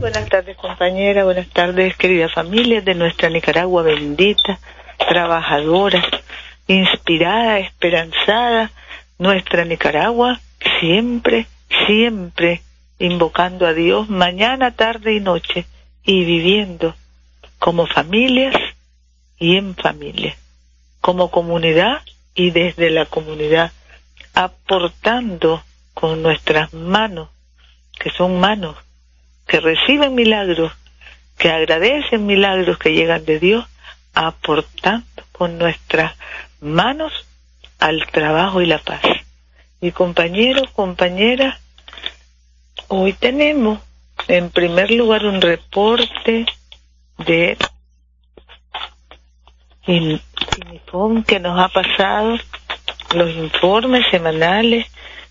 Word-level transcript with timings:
Buenas 0.00 0.28
tardes 0.28 0.56
compañera, 0.56 1.24
buenas 1.24 1.48
tardes 1.48 1.96
querida 1.96 2.28
familia 2.28 2.80
de 2.80 2.94
nuestra 2.94 3.30
Nicaragua 3.30 3.82
bendita, 3.82 4.60
trabajadora, 5.08 6.00
inspirada, 6.68 7.58
esperanzada, 7.58 8.70
nuestra 9.18 9.64
Nicaragua 9.64 10.40
siempre, 10.78 11.48
siempre 11.88 12.62
invocando 13.00 13.66
a 13.66 13.72
Dios 13.72 14.08
mañana, 14.08 14.70
tarde 14.70 15.14
y 15.14 15.20
noche 15.20 15.66
y 16.04 16.24
viviendo 16.24 16.94
como 17.58 17.88
familias 17.88 18.54
y 19.36 19.56
en 19.56 19.74
familia, 19.74 20.36
como 21.00 21.32
comunidad 21.32 22.02
y 22.36 22.52
desde 22.52 22.90
la 22.90 23.04
comunidad, 23.06 23.72
aportando 24.32 25.64
con 25.92 26.22
nuestras 26.22 26.72
manos, 26.72 27.30
que 27.98 28.10
son 28.10 28.38
manos 28.38 28.76
que 29.48 29.60
reciben 29.60 30.14
milagros, 30.14 30.72
que 31.38 31.50
agradecen 31.50 32.26
milagros 32.26 32.78
que 32.78 32.92
llegan 32.92 33.24
de 33.24 33.40
Dios, 33.40 33.66
aportando 34.14 35.06
con 35.32 35.58
nuestras 35.58 36.14
manos 36.60 37.12
al 37.80 38.06
trabajo 38.06 38.60
y 38.60 38.66
la 38.66 38.78
paz. 38.78 39.00
Y 39.80 39.90
compañeros, 39.92 40.70
compañeras, 40.72 41.58
hoy 42.88 43.14
tenemos 43.14 43.80
en 44.26 44.50
primer 44.50 44.90
lugar 44.90 45.24
un 45.24 45.40
reporte 45.40 46.44
de 47.18 47.56
INIFON 49.86 51.24
que 51.24 51.40
nos 51.40 51.58
ha 51.58 51.68
pasado 51.68 52.36
los 53.14 53.30
informes 53.30 54.04
semanales 54.10 54.86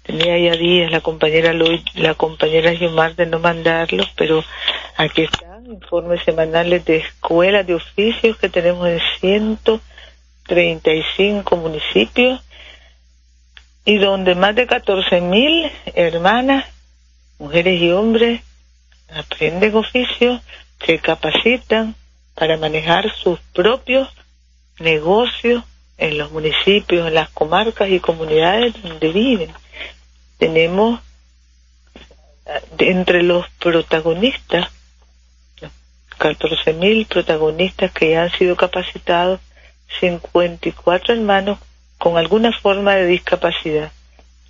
tenía 0.08 0.40
ya 0.40 0.54
días 0.58 0.92
la 0.92 1.02
compañera 1.02 1.54
Luis, 1.54 1.84
la 1.96 2.16
compañera 2.16 2.72
Yomar 2.72 3.16
de 3.16 3.26
no 3.26 3.40
mandarlos, 3.40 4.08
pero 4.16 4.46
aquí 4.96 5.24
están 5.24 5.66
informes 5.66 6.24
semanales 6.24 6.86
de 6.86 6.96
escuelas 6.98 7.68
de 7.68 7.74
oficios 7.76 8.38
que 8.38 8.48
tenemos 8.48 8.88
en 8.88 9.02
135 9.20 11.58
municipios 11.58 12.42
y 13.84 13.98
donde 13.98 14.36
más 14.36 14.56
de 14.56 14.66
14 14.66 15.20
mil 15.20 15.70
hermanas, 15.94 16.64
mujeres 17.38 17.82
y 17.82 17.92
hombres 17.92 18.40
aprenden 19.14 19.76
oficios, 19.76 20.40
se 20.86 21.00
capacitan 21.00 21.96
para 22.34 22.56
manejar 22.56 23.14
sus 23.14 23.42
propios 23.54 24.08
negocios 24.80 25.66
en 25.98 26.18
los 26.18 26.32
municipios, 26.32 27.06
en 27.08 27.16
las 27.16 27.28
comarcas 27.30 27.90
y 27.90 28.00
comunidades 28.00 28.82
donde 28.82 29.12
viven 29.12 29.52
tenemos 30.38 31.02
entre 32.78 33.24
los 33.24 33.50
protagonistas, 33.60 34.70
14.000 36.20 37.08
protagonistas 37.08 37.92
que 37.92 38.18
han 38.18 38.32
sido 38.32 38.56
capacitados, 38.56 39.40
54 40.00 41.14
hermanos 41.14 41.60
con 41.98 42.18
alguna 42.18 42.52
forma 42.52 42.96
de 42.96 43.08
discapacidad. 43.08 43.92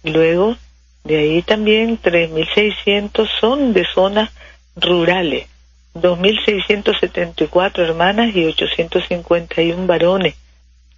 Luego, 0.04 0.58
de 1.04 1.18
ahí 1.18 1.42
también 1.42 2.00
3.600 2.02 3.30
son 3.40 3.74
de 3.74 3.86
zonas 3.94 4.32
rurales, 4.76 5.48
2.674 5.96 7.80
hermanas 7.80 8.36
y 8.36 8.46
851 8.46 9.88
varones. 9.88 10.36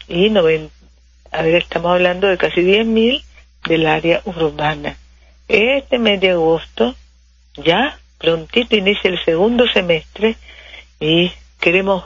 Y 0.08 0.36
a 0.36 0.42
ver, 0.42 0.70
estamos 1.32 1.92
hablando 1.92 2.28
de 2.28 2.38
casi 2.38 2.62
10.000 2.62 3.24
del 3.66 3.88
área 3.88 4.22
urbana. 4.25 4.97
Este 5.47 5.97
mes 5.97 6.20
de 6.22 6.31
agosto, 6.31 6.96
ya 7.56 7.97
prontito 8.18 8.75
inicia 8.75 9.09
el 9.09 9.24
segundo 9.24 9.68
semestre 9.68 10.36
y 11.00 11.31
queremos 11.59 12.03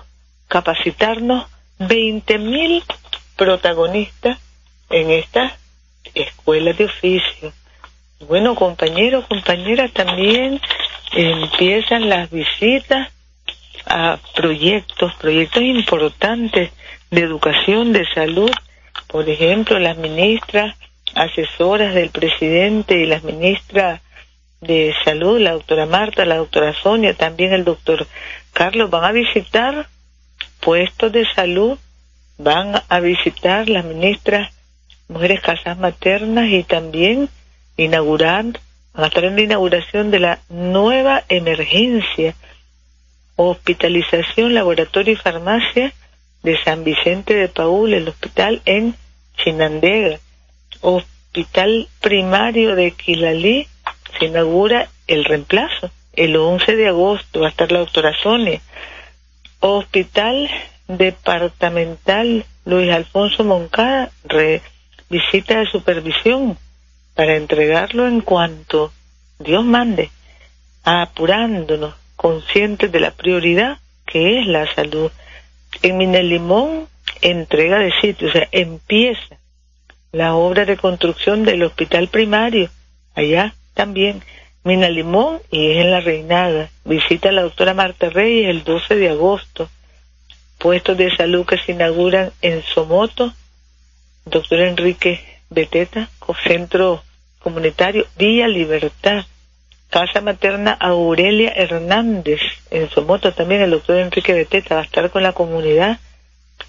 capacitarnos 0.47 1.47
20.000 1.80 2.84
protagonistas 3.36 4.38
en 4.90 5.12
estas 5.12 5.53
escuelas 6.13 6.78
de 6.78 6.86
oficio. 6.86 7.53
Bueno, 8.28 8.56
compañeros, 8.56 9.25
compañeras, 9.28 9.92
también 9.92 10.62
empiezan 11.13 12.09
las 12.09 12.30
visitas 12.30 13.12
a 13.86 14.18
proyectos, 14.36 15.13
proyectos 15.16 15.62
importantes 15.63 16.72
de 17.12 17.22
educación, 17.22 17.92
de 17.92 18.06
salud. 18.13 18.52
Por 19.08 19.28
ejemplo, 19.30 19.78
las 19.80 19.97
ministras 19.97 20.75
asesoras 21.16 21.94
del 21.94 22.09
presidente 22.09 23.00
y 23.00 23.06
las 23.06 23.24
ministras 23.24 24.01
de 24.62 24.94
salud, 25.03 25.40
la 25.40 25.53
doctora 25.53 25.85
Marta, 25.85 26.25
la 26.25 26.38
doctora 26.38 26.74
Sonia, 26.74 27.13
también 27.13 27.53
el 27.53 27.66
doctor 27.66 28.07
Carlos, 28.53 28.90
van 28.90 29.03
a 29.03 29.12
visitar 29.12 29.88
puestos 30.59 31.12
de 31.12 31.25
salud, 31.34 31.78
van 32.38 32.81
a 32.88 33.00
visitar 33.00 33.68
las 33.69 33.85
ministras 33.85 34.51
Mujeres 35.09 35.41
Casas 35.41 35.78
Maternas 35.78 36.47
y 36.50 36.63
también 36.63 37.30
inaugurar, 37.78 38.45
van 38.94 39.03
a 39.03 39.07
estar 39.07 39.25
en 39.25 39.35
la 39.35 39.41
inauguración 39.41 40.12
de 40.12 40.19
la 40.19 40.40
nueva 40.50 41.24
emergencia, 41.28 42.35
hospitalización, 43.35 44.53
laboratorio 44.53 45.13
y 45.13 45.18
farmacia 45.18 45.94
de 46.41 46.57
San 46.63 46.84
Vicente 46.84 47.35
de 47.35 47.47
Paul, 47.47 47.94
el 47.94 48.07
hospital 48.07 48.62
en 48.66 48.95
Chinandega. 49.38 50.19
Hospital 50.84 51.88
Primario 52.02 52.76
de 52.76 52.92
Quilalí 52.92 53.68
se 54.20 54.26
inaugura 54.26 54.90
el 55.08 55.24
reemplazo. 55.24 55.90
El 56.12 56.36
11 56.36 56.76
de 56.76 56.90
agosto 56.90 57.40
va 57.40 57.48
a 57.48 57.50
estar 57.50 57.72
la 57.72 57.80
doctora 57.80 58.14
Sonia. 58.22 58.60
Hospital 59.62 60.50
Departamental 60.90 62.46
Luis 62.66 62.92
Alfonso 62.92 63.46
Moncada, 63.46 64.12
visita 65.10 65.60
de 65.60 65.68
supervisión 65.68 66.58
para 67.16 67.38
entregarlo 67.38 68.06
en 68.06 68.20
cuanto 68.20 68.92
Dios 69.40 69.64
mande, 69.64 70.12
apurándonos, 70.84 71.96
conscientes 72.18 72.92
de 72.92 73.00
la 73.00 73.12
prioridad 73.12 73.80
que 74.06 74.40
es 74.40 74.48
la 74.48 74.72
salud. 74.76 75.10
En 75.82 75.98
Minelimón, 75.98 76.90
entrega 77.22 77.80
de 77.80 77.94
sitio, 78.02 78.28
o 78.28 78.32
sea, 78.32 78.50
empieza 78.52 79.38
la 80.13 80.35
obra 80.35 80.63
de 80.66 80.78
construcción 80.78 81.44
del 81.44 81.63
hospital 81.63 82.07
primario, 82.07 82.69
allá 83.16 83.56
también, 83.74 84.22
Mina 84.63 84.88
Limón, 84.88 85.40
y 85.50 85.72
es 85.72 85.78
en 85.78 85.90
La 85.90 86.01
Reinada. 86.01 86.69
Visita 86.85 87.29
a 87.29 87.31
la 87.31 87.41
doctora 87.41 87.74
Marta 87.74 88.09
Reyes 88.12 88.47
el 88.47 88.63
12 88.63 88.96
de 88.96 89.09
agosto. 89.09 89.69
Puestos 90.59 90.97
de 90.97 91.13
salud 91.18 91.47
que 91.47 91.57
se 91.57 91.72
inauguran 91.72 92.31
en 92.44 92.62
Somoto, 92.62 93.34
doctor 94.25 94.59
Enrique 94.59 95.19
Beteta, 95.50 96.09
centro 96.47 97.03
comunitario 97.40 98.06
Villa 98.16 98.47
Libertad. 98.47 99.25
Casa 99.90 100.22
materna 100.22 100.78
Aurelia 100.80 101.53
Hernández, 101.56 102.40
en 102.69 102.88
Somoto 102.91 103.33
también 103.33 103.62
el 103.62 103.71
doctor 103.71 103.98
Enrique 103.98 104.33
Beteta 104.33 104.75
va 104.75 104.81
a 104.81 104.86
estar 104.86 105.09
con 105.09 105.24
la 105.24 105.33
comunidad. 105.33 106.00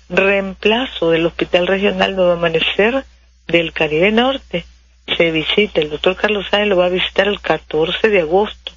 Reemplazo 0.09 1.11
del 1.11 1.27
Hospital 1.27 1.67
Regional 1.67 2.17
Nuevo 2.17 2.33
Amanecer 2.33 3.05
del 3.47 3.73
Caribe 3.73 4.11
Norte 4.13 4.65
se 5.17 5.31
visita, 5.31 5.81
el 5.81 5.91
doctor 5.91 6.17
Carlos 6.17 6.47
Sáenz 6.51 6.69
lo 6.69 6.77
va 6.77 6.87
a 6.87 6.91
visitar 6.91 7.29
el 7.29 7.41
14 7.41 8.09
de 8.09 8.21
agosto. 8.21 8.73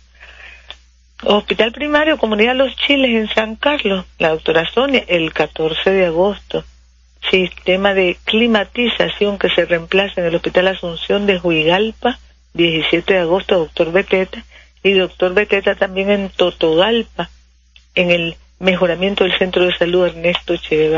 Hospital 1.24 1.72
Primario 1.72 2.18
Comunidad 2.18 2.56
Los 2.56 2.76
Chiles 2.76 3.12
en 3.12 3.28
San 3.34 3.56
Carlos, 3.56 4.06
la 4.20 4.30
doctora 4.30 4.70
Sonia, 4.72 5.04
el 5.08 5.34
14 5.34 5.90
de 5.90 6.06
agosto. 6.06 6.64
Sistema 7.32 7.94
de 7.94 8.18
climatización 8.24 9.40
que 9.40 9.50
se 9.50 9.66
reemplaza 9.66 10.22
en 10.22 10.28
el 10.28 10.36
Hospital 10.36 10.68
Asunción 10.68 11.26
de 11.26 11.40
Huigalpa, 11.40 12.20
17 12.54 13.14
de 13.14 13.20
agosto, 13.20 13.58
doctor 13.58 13.92
Beteta, 13.92 14.44
y 14.84 14.94
doctor 14.94 15.34
Beteta 15.34 15.76
también 15.76 16.12
en 16.12 16.30
Totogalpa, 16.30 17.30
en 17.96 18.12
el 18.12 18.38
mejoramiento 18.60 19.24
del 19.24 19.38
Centro 19.38 19.66
de 19.66 19.76
Salud 19.76 20.06
Ernesto 20.06 20.56
Che 20.58 20.90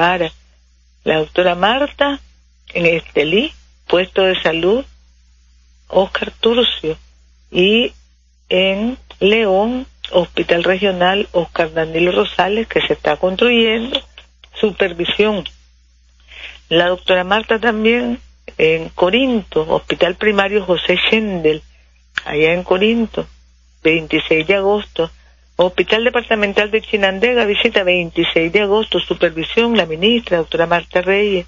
La 1.03 1.17
doctora 1.17 1.55
Marta, 1.55 2.19
en 2.73 2.85
Estelí, 2.85 3.53
puesto 3.89 4.23
de 4.23 4.39
salud 4.41 4.85
Oscar 5.89 6.31
Turcio 6.39 6.97
y 7.51 7.91
en 8.47 8.97
León 9.19 9.87
Hospital 10.11 10.63
Regional 10.63 11.27
Oscar 11.31 11.73
Danilo 11.73 12.11
Rosales, 12.11 12.67
que 12.67 12.81
se 12.81 12.93
está 12.93 13.17
construyendo, 13.17 13.99
supervisión. 14.53 15.43
La 16.69 16.87
doctora 16.87 17.23
Marta 17.23 17.59
también 17.59 18.19
en 18.57 18.89
Corinto, 18.89 19.65
Hospital 19.67 20.15
Primario 20.15 20.63
José 20.63 20.97
Schendel, 20.97 21.63
allá 22.25 22.53
en 22.53 22.63
Corinto, 22.63 23.27
26 23.83 24.47
de 24.47 24.55
agosto. 24.55 25.11
Hospital 25.55 26.05
Departamental 26.05 26.71
de 26.71 26.81
Chinandega, 26.81 27.43
visita 27.45 27.83
26 27.83 28.51
de 28.53 28.61
agosto, 28.61 28.99
supervisión, 28.99 29.75
la 29.75 29.85
ministra, 29.85 30.37
doctora 30.37 30.67
Marta 30.67 31.01
Reyes. 31.01 31.47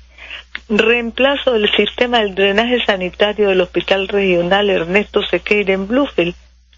Reemplazo 0.74 1.52
del 1.52 1.70
sistema 1.70 2.20
del 2.20 2.34
drenaje 2.34 2.82
sanitario 2.86 3.50
del 3.50 3.60
Hospital 3.60 4.08
Regional 4.08 4.70
Ernesto 4.70 5.22
Sequeira 5.22 5.74
en 5.74 5.86
Bluefield, 5.86 6.34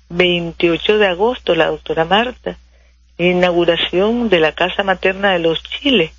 28 0.10 0.98
de 0.98 1.06
agosto, 1.06 1.54
la 1.54 1.68
doctora 1.68 2.04
Marta. 2.04 2.58
Inauguración 3.20 4.30
de 4.30 4.40
la 4.40 4.54
Casa 4.54 4.82
Materna 4.82 5.34
de 5.34 5.40
los 5.40 5.62
Chiles, 5.62 6.10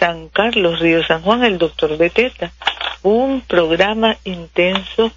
San 0.00 0.28
Carlos, 0.28 0.80
Río 0.80 1.06
San 1.06 1.22
Juan, 1.22 1.44
el 1.44 1.58
doctor 1.58 1.96
Beteta. 1.96 2.50
Un 3.04 3.42
programa 3.42 4.16
intenso 4.24 5.12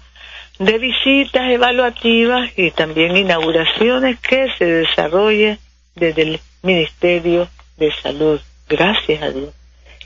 de 0.60 0.78
visitas 0.78 1.50
evaluativas 1.50 2.52
y 2.56 2.70
también 2.70 3.16
inauguraciones 3.16 4.20
que 4.20 4.46
se 4.56 4.66
desarrolla 4.66 5.58
desde 5.96 6.22
el 6.22 6.40
Ministerio 6.62 7.48
de 7.76 7.90
Salud. 7.90 8.40
Gracias 8.68 9.20
a 9.20 9.32
Dios. 9.32 9.52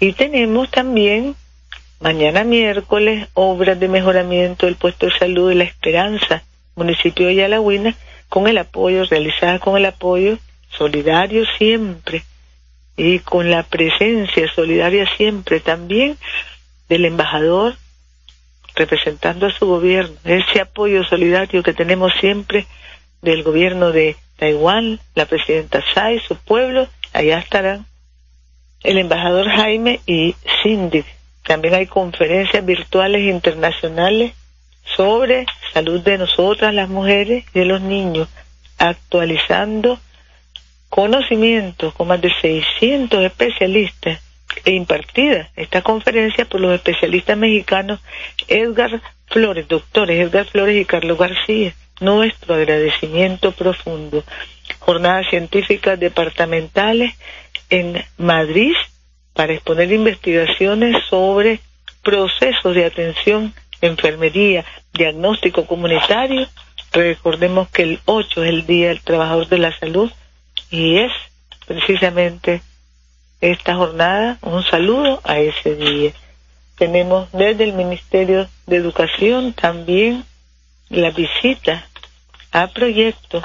Y 0.00 0.14
tenemos 0.14 0.70
también 0.70 1.36
mañana 2.02 2.42
miércoles 2.42 3.28
obras 3.32 3.78
de 3.78 3.86
mejoramiento 3.86 4.66
del 4.66 4.74
puesto 4.74 5.06
de 5.06 5.18
salud 5.18 5.48
de 5.48 5.54
La 5.54 5.64
Esperanza, 5.64 6.42
municipio 6.74 7.28
de 7.28 7.36
Yalahuina, 7.36 7.94
con 8.28 8.48
el 8.48 8.58
apoyo, 8.58 9.04
realizadas 9.04 9.60
con 9.60 9.76
el 9.76 9.86
apoyo 9.86 10.38
solidario 10.76 11.44
siempre 11.58 12.24
y 12.96 13.20
con 13.20 13.50
la 13.50 13.62
presencia 13.62 14.52
solidaria 14.52 15.06
siempre 15.16 15.60
también 15.60 16.18
del 16.88 17.04
embajador 17.04 17.76
representando 18.74 19.46
a 19.46 19.52
su 19.52 19.66
gobierno, 19.66 20.16
ese 20.24 20.60
apoyo 20.60 21.04
solidario 21.04 21.62
que 21.62 21.72
tenemos 21.72 22.12
siempre 22.20 22.66
del 23.20 23.44
gobierno 23.44 23.92
de 23.92 24.16
Taiwán, 24.38 24.98
la 25.14 25.26
presidenta 25.26 25.80
Tsai, 25.92 26.18
su 26.26 26.36
pueblo, 26.36 26.88
allá 27.12 27.38
estarán 27.38 27.86
el 28.82 28.98
embajador 28.98 29.48
Jaime 29.48 30.00
y 30.06 30.34
Cindy. 30.62 31.04
También 31.44 31.74
hay 31.74 31.86
conferencias 31.86 32.64
virtuales 32.64 33.22
internacionales 33.22 34.32
sobre 34.96 35.46
salud 35.72 36.00
de 36.00 36.18
nosotras, 36.18 36.74
las 36.74 36.88
mujeres 36.88 37.44
y 37.54 37.58
de 37.60 37.64
los 37.64 37.80
niños, 37.80 38.28
actualizando 38.78 39.98
conocimientos 40.88 41.94
con 41.94 42.08
más 42.08 42.20
de 42.20 42.32
600 42.40 43.24
especialistas 43.24 44.20
e 44.64 44.72
impartida 44.72 45.50
esta 45.56 45.82
conferencia 45.82 46.44
por 46.44 46.60
los 46.60 46.74
especialistas 46.74 47.36
mexicanos 47.38 48.00
Edgar 48.48 49.00
Flores, 49.26 49.66
doctores 49.68 50.20
Edgar 50.20 50.46
Flores 50.46 50.80
y 50.80 50.84
Carlos 50.84 51.18
García. 51.18 51.74
Nuestro 52.00 52.56
agradecimiento 52.56 53.52
profundo. 53.52 54.24
Jornadas 54.80 55.28
científicas 55.30 55.98
departamentales 55.98 57.14
en 57.70 58.04
Madrid 58.18 58.74
para 59.34 59.52
exponer 59.52 59.92
investigaciones 59.92 60.96
sobre 61.08 61.60
procesos 62.02 62.74
de 62.74 62.84
atención, 62.84 63.54
enfermería, 63.80 64.64
diagnóstico 64.92 65.66
comunitario. 65.66 66.48
Recordemos 66.92 67.68
que 67.70 67.82
el 67.82 68.00
8 68.04 68.44
es 68.44 68.50
el 68.50 68.66
Día 68.66 68.88
del 68.88 69.00
Trabajador 69.00 69.48
de 69.48 69.58
la 69.58 69.78
Salud 69.78 70.10
y 70.70 70.98
es 70.98 71.12
precisamente 71.66 72.62
esta 73.40 73.74
jornada 73.74 74.38
un 74.42 74.62
saludo 74.64 75.20
a 75.24 75.38
ese 75.38 75.74
día. 75.76 76.12
Tenemos 76.76 77.30
desde 77.32 77.64
el 77.64 77.72
Ministerio 77.72 78.48
de 78.66 78.76
Educación 78.76 79.52
también 79.52 80.24
la 80.88 81.10
visita 81.10 81.86
a 82.50 82.66
proyectos, 82.68 83.44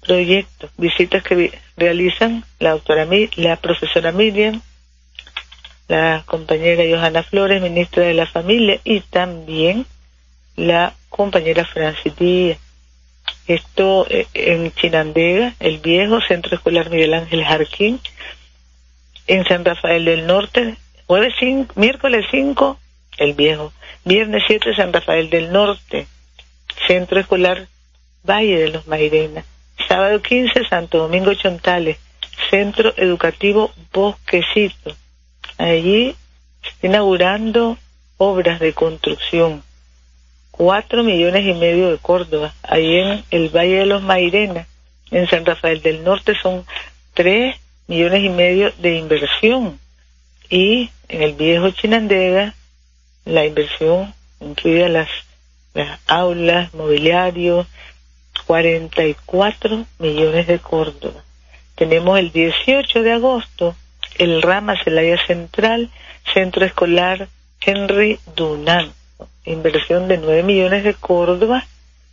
proyectos, 0.00 0.70
visitas 0.76 1.22
que 1.22 1.58
realizan 1.76 2.44
la 2.58 2.70
doctora, 2.70 3.06
la 3.36 3.56
profesora 3.56 4.12
Miriam, 4.12 4.62
la 5.88 6.22
compañera 6.26 6.84
Johanna 6.88 7.22
Flores, 7.22 7.62
ministra 7.62 8.04
de 8.04 8.14
la 8.14 8.26
Familia, 8.26 8.80
y 8.84 9.00
también 9.00 9.86
la 10.56 10.94
compañera 11.08 11.64
Francis 11.64 12.16
Díaz. 12.16 12.58
Esto 13.46 14.06
eh, 14.08 14.26
en 14.34 14.72
Chinandega, 14.72 15.54
el 15.60 15.78
viejo 15.78 16.20
Centro 16.20 16.56
Escolar 16.56 16.90
Miguel 16.90 17.14
Ángel 17.14 17.44
Jarquín, 17.44 18.00
en 19.26 19.44
San 19.44 19.64
Rafael 19.64 20.04
del 20.04 20.26
Norte, 20.26 20.76
jueves 21.06 21.34
miércoles 21.74 22.26
5, 22.30 22.78
el 23.18 23.34
viejo, 23.34 23.72
viernes 24.04 24.42
7, 24.46 24.74
San 24.74 24.92
Rafael 24.92 25.30
del 25.30 25.52
Norte, 25.52 26.06
Centro 26.86 27.20
Escolar 27.20 27.66
Valle 28.24 28.58
de 28.58 28.68
los 28.68 28.86
Mairena, 28.86 29.44
sábado 29.88 30.20
15, 30.22 30.66
Santo 30.68 30.98
Domingo 30.98 31.32
Chontales, 31.34 31.98
Centro 32.50 32.92
Educativo 32.96 33.72
Bosquecito. 33.92 34.94
Allí 35.58 36.14
está 36.62 36.86
inaugurando 36.86 37.78
obras 38.18 38.60
de 38.60 38.72
construcción 38.72 39.62
cuatro 40.56 41.04
millones 41.04 41.46
y 41.46 41.54
medio 41.54 41.90
de 41.90 41.98
Córdoba. 41.98 42.54
Ahí 42.62 42.96
en 42.96 43.24
el 43.30 43.48
Valle 43.50 43.80
de 43.80 43.86
los 43.86 44.02
Mairena, 44.02 44.66
en 45.10 45.28
San 45.28 45.44
Rafael 45.44 45.82
del 45.82 46.02
Norte, 46.02 46.34
son 46.42 46.64
tres 47.14 47.56
millones 47.86 48.24
y 48.24 48.28
medio 48.28 48.72
de 48.78 48.96
inversión. 48.96 49.78
Y 50.48 50.90
en 51.08 51.22
el 51.22 51.34
viejo 51.34 51.70
Chinandega, 51.70 52.54
la 53.24 53.44
inversión 53.44 54.14
incluye 54.40 54.88
las, 54.88 55.08
las 55.74 56.00
aulas, 56.06 56.72
mobiliario, 56.74 57.66
44 58.38 59.86
millones 59.98 60.46
de 60.46 60.58
Córdoba. 60.58 61.22
Tenemos 61.74 62.18
el 62.18 62.32
18 62.32 63.02
de 63.02 63.12
agosto 63.12 63.76
el 64.18 64.40
Rama 64.40 64.74
Celaya 64.82 65.18
Central, 65.26 65.90
Centro 66.32 66.64
Escolar 66.64 67.28
Henry 67.60 68.18
Dunant 68.34 68.92
inversión 69.46 70.08
de 70.08 70.18
9 70.18 70.42
millones 70.42 70.84
de 70.84 70.94
Córdoba. 70.94 71.64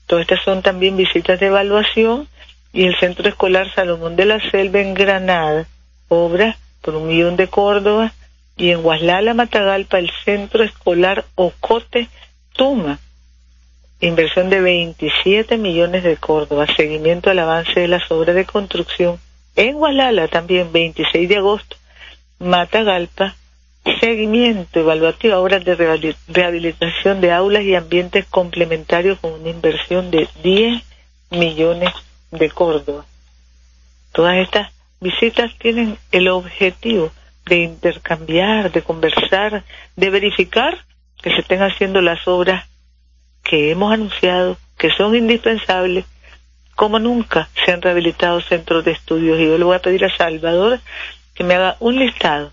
Todas 0.08 0.24
estas 0.24 0.44
son 0.44 0.62
también 0.62 0.96
visitas 0.96 1.40
de 1.40 1.48
evaluación 1.48 2.28
y 2.72 2.86
el 2.86 2.98
Centro 2.98 3.28
Escolar 3.28 3.74
Salomón 3.74 4.16
de 4.16 4.26
la 4.26 4.40
Selva 4.52 4.80
en 4.80 4.94
Granada, 4.94 5.68
obra 6.08 6.58
por 6.82 6.96
un 6.96 7.08
millón 7.08 7.36
de 7.36 7.48
Córdoba, 7.48 8.14
y 8.56 8.70
en 8.70 8.82
Guaslala, 8.82 9.34
Matagalpa, 9.34 9.98
el 10.00 10.12
Centro 10.26 10.64
Escolar 10.64 11.26
Ocote 11.36 12.10
Tuma, 12.54 13.00
inversión 14.08 14.50
de 14.50 14.60
27 14.60 15.58
millones 15.58 16.04
de 16.04 16.18
Córdoba, 16.18 16.68
seguimiento 16.76 17.30
al 17.30 17.40
avance 17.40 17.80
de 17.80 17.88
las 17.88 18.10
obras 18.12 18.36
de 18.36 18.46
construcción. 18.46 19.18
En 19.56 19.76
Guaslala 19.76 20.28
también, 20.28 20.72
26 20.74 21.30
de 21.30 21.38
agosto, 21.38 21.78
Matagalpa, 22.40 23.36
seguimiento 24.02 24.82
evaluativo, 24.82 25.38
obras 25.38 25.64
de 25.64 25.76
rehabilitación 26.28 27.22
de 27.22 27.32
aulas 27.32 27.64
y 27.64 27.76
ambientes 27.76 28.26
complementarios 28.26 29.20
con 29.20 29.34
una 29.34 29.50
inversión 29.50 30.12
de 30.12 30.28
10 30.44 30.84
millones 31.32 31.92
de 32.32 32.50
Córdoba. 32.50 33.06
Todas 34.12 34.36
estas 34.38 34.72
visitas 35.00 35.52
tienen 35.60 35.98
el 36.12 36.28
objetivo 36.28 37.12
de 37.46 37.58
intercambiar, 37.58 38.72
de 38.72 38.82
conversar, 38.82 39.64
de 39.96 40.10
verificar 40.10 40.78
que 41.22 41.32
se 41.32 41.40
estén 41.40 41.62
haciendo 41.62 42.02
las 42.02 42.28
obras 42.28 42.66
que 43.44 43.72
hemos 43.72 43.94
anunciado, 43.94 44.58
que 44.78 44.90
son 44.92 45.16
indispensables, 45.16 46.06
como 46.76 47.00
nunca 47.00 47.50
se 47.64 47.72
han 47.72 47.82
rehabilitado 47.82 48.42
centros 48.42 48.84
de 48.86 48.92
estudios. 48.92 49.40
Y 49.40 49.46
yo 49.46 49.58
le 49.58 49.64
voy 49.64 49.76
a 49.76 49.82
pedir 49.82 50.06
a 50.06 50.16
Salvador 50.16 50.80
que 51.34 51.44
me 51.44 51.56
haga 51.56 51.78
un 51.80 52.00
listado 52.00 52.52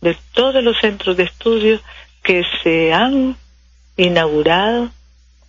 de 0.00 0.16
todos 0.32 0.62
los 0.64 0.78
centros 0.80 1.16
de 1.16 1.24
estudio 1.24 1.80
que 2.22 2.44
se 2.62 2.92
han 2.92 3.36
inaugurado 3.96 4.90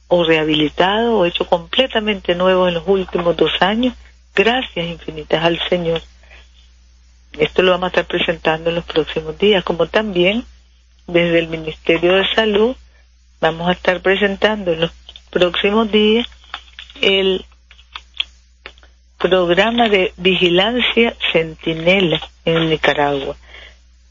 o 0.08 0.24
rehabilitado 0.24 1.18
o 1.18 1.26
hecho 1.26 1.46
completamente 1.48 2.36
nuevos 2.36 2.68
en 2.68 2.76
los 2.76 2.88
últimos 2.88 3.36
dos 3.36 3.52
años, 3.62 3.96
gracias 4.36 4.86
infinitas 4.86 5.44
al 5.44 5.60
Señor. 5.70 6.02
Esto 7.38 7.64
lo 7.64 7.72
vamos 7.72 7.86
a 7.86 7.90
estar 7.90 8.06
presentando 8.06 8.70
en 8.70 8.76
los 8.76 8.86
próximos 8.86 9.38
días, 9.40 9.64
como 9.64 9.88
también 9.88 10.46
desde 11.08 11.40
el 11.40 11.48
Ministerio 11.48 12.14
de 12.14 12.28
Salud 12.36 12.76
vamos 13.44 13.68
a 13.68 13.74
estar 13.74 14.00
presentando 14.00 14.72
en 14.72 14.80
los 14.80 14.92
próximos 15.30 15.92
días 15.92 16.26
el 17.02 17.44
programa 19.18 19.90
de 19.90 20.14
vigilancia 20.16 21.14
Centinela 21.34 22.22
en 22.46 22.70
Nicaragua. 22.70 23.36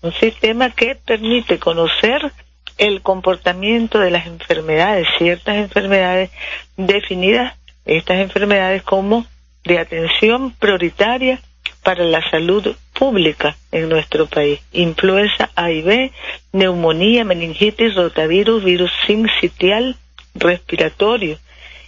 Un 0.02 0.12
sistema 0.12 0.68
que 0.68 0.96
permite 0.96 1.58
conocer 1.58 2.30
el 2.76 3.00
comportamiento 3.00 4.00
de 4.00 4.10
las 4.10 4.26
enfermedades, 4.26 5.08
ciertas 5.16 5.56
enfermedades 5.56 6.30
definidas 6.76 7.56
estas 7.86 8.18
enfermedades 8.18 8.82
como 8.82 9.24
de 9.64 9.78
atención 9.78 10.50
prioritaria 10.52 11.40
para 11.82 12.04
la 12.04 12.22
salud 12.30 12.76
pública 13.02 13.56
en 13.72 13.88
nuestro 13.88 14.28
país. 14.28 14.60
Influenza 14.70 15.50
A 15.56 15.72
y 15.72 15.82
B, 15.82 16.12
neumonía, 16.52 17.24
meningitis, 17.24 17.96
rotavirus, 17.96 18.62
virus 18.62 18.92
sincitial, 19.08 19.96
respiratorio. 20.36 21.36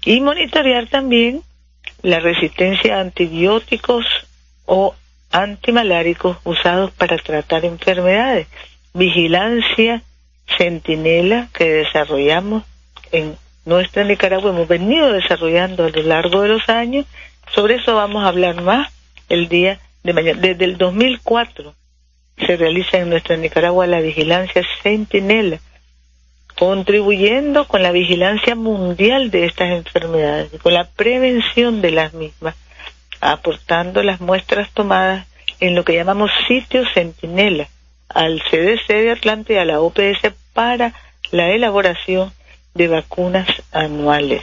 Y 0.05 0.21
monitorear 0.21 0.89
también 0.89 1.43
la 2.03 2.19
resistencia 2.19 2.97
a 2.97 3.01
antibióticos 3.01 4.05
o 4.67 4.97
antimaláricos 5.31 6.39
usados 6.43 6.91
para 6.91 7.17
tratar 7.19 7.65
enfermedades. 7.65 8.49
Vigilancia 8.93 10.03
centinela 10.59 11.49
que 11.57 11.71
desarrollamos 11.85 12.65
en 13.13 13.37
nuestra 13.65 14.03
Nicaragua, 14.03 14.51
hemos 14.51 14.67
venido 14.67 15.13
desarrollando 15.13 15.85
a 15.85 15.91
lo 15.91 16.03
largo 16.03 16.43
de 16.43 16.49
los 16.49 16.69
años. 16.69 17.07
Sobre 17.55 17.77
eso 17.77 17.95
vamos 17.95 18.25
a 18.25 18.29
hablar 18.31 18.63
más 18.63 18.93
el 19.29 19.49
día 19.49 19.79
de 20.05 20.13
mañana. 20.13 20.41
Desde 20.41 20.65
el 20.65 20.79
2004 20.79 21.75
se 22.47 22.57
realiza 22.57 22.99
en 22.99 23.11
nuestra 23.11 23.37
Nicaragua 23.37 23.87
la 23.87 24.01
vigilancia 24.01 24.63
centinela, 24.83 25.59
contribuyendo 26.57 27.67
con 27.67 27.83
la 27.83 27.91
vigilancia 27.91 28.55
mundial 28.55 29.31
de 29.31 29.47
estas 29.47 29.71
enfermedades, 29.71 30.51
con 30.63 30.75
la 30.75 30.89
prevención 30.89 31.81
de 31.83 31.91
las 31.91 32.15
mismas, 32.15 32.55
aportando 33.21 34.03
las 34.03 34.21
muestras 34.21 34.71
tomadas 34.73 35.27
en 35.59 35.75
lo 35.75 35.85
que 35.85 35.95
llamamos 35.95 36.31
sitio 36.47 36.85
centinela 36.93 37.69
al 38.09 38.43
CDC 38.43 38.87
de 38.89 39.11
Atlanta 39.11 39.53
y 39.55 39.57
a 39.57 39.65
la 39.65 39.81
OPS 39.81 40.33
para 40.53 40.93
la 41.33 41.51
elaboración 41.51 42.33
de 42.75 42.89
vacunas 42.89 43.49
anuales. 43.73 44.43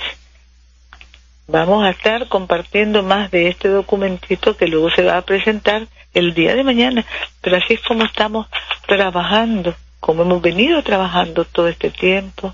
Vamos 1.47 1.83
a 1.83 1.89
estar 1.89 2.27
compartiendo 2.27 3.03
más 3.03 3.31
de 3.31 3.49
este 3.49 3.67
documentito 3.67 4.55
que 4.55 4.67
luego 4.67 4.89
se 4.91 5.03
va 5.03 5.17
a 5.17 5.21
presentar 5.23 5.87
el 6.13 6.33
día 6.33 6.55
de 6.55 6.63
mañana, 6.63 7.05
pero 7.41 7.57
así 7.57 7.73
es 7.73 7.81
como 7.81 8.03
estamos 8.03 8.47
trabajando, 8.87 9.75
como 9.99 10.23
hemos 10.23 10.41
venido 10.41 10.81
trabajando 10.83 11.45
todo 11.45 11.67
este 11.67 11.89
tiempo, 11.89 12.53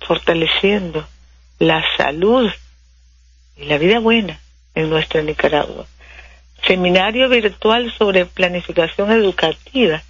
fortaleciendo 0.00 1.06
la 1.58 1.82
salud 1.96 2.50
y 3.56 3.64
la 3.64 3.78
vida 3.78 3.98
buena 3.98 4.38
en 4.74 4.90
nuestra 4.90 5.22
Nicaragua. 5.22 5.86
Seminario 6.66 7.28
virtual 7.28 7.92
sobre 7.96 8.26
planificación 8.26 9.10
educativa 9.10 10.02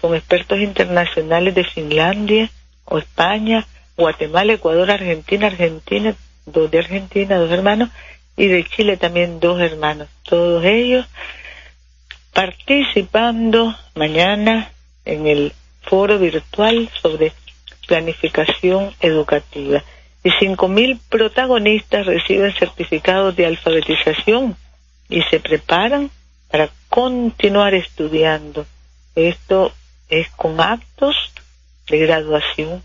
con 0.00 0.14
expertos 0.14 0.60
internacionales 0.60 1.54
de 1.54 1.64
Finlandia 1.64 2.50
o 2.84 2.98
España, 2.98 3.66
Guatemala, 3.96 4.54
Ecuador, 4.54 4.90
Argentina, 4.90 5.46
Argentina, 5.46 6.14
dos 6.46 6.70
de 6.70 6.78
Argentina, 6.78 7.36
dos 7.36 7.50
hermanos, 7.50 7.90
y 8.36 8.46
de 8.46 8.64
Chile 8.64 8.96
también 8.96 9.40
dos 9.40 9.60
hermanos. 9.60 10.08
Todos 10.22 10.64
ellos 10.64 11.06
participando 12.32 13.76
mañana 13.94 14.70
en 15.04 15.26
el 15.26 15.52
foro 15.82 16.18
virtual 16.18 16.90
sobre 17.00 17.32
planificación 17.86 18.92
educativa. 19.00 19.82
Y 20.22 20.30
cinco 20.40 20.68
mil 20.68 20.98
protagonistas 21.10 22.06
reciben 22.06 22.52
certificados 22.54 23.36
de 23.36 23.46
alfabetización 23.46 24.56
y 25.08 25.22
se 25.22 25.38
preparan 25.38 26.10
para 26.50 26.70
continuar 26.88 27.74
estudiando. 27.74 28.66
Esto 29.14 29.72
es 30.08 30.28
con 30.30 30.60
actos 30.60 31.14
de 31.88 31.98
graduación 31.98 32.82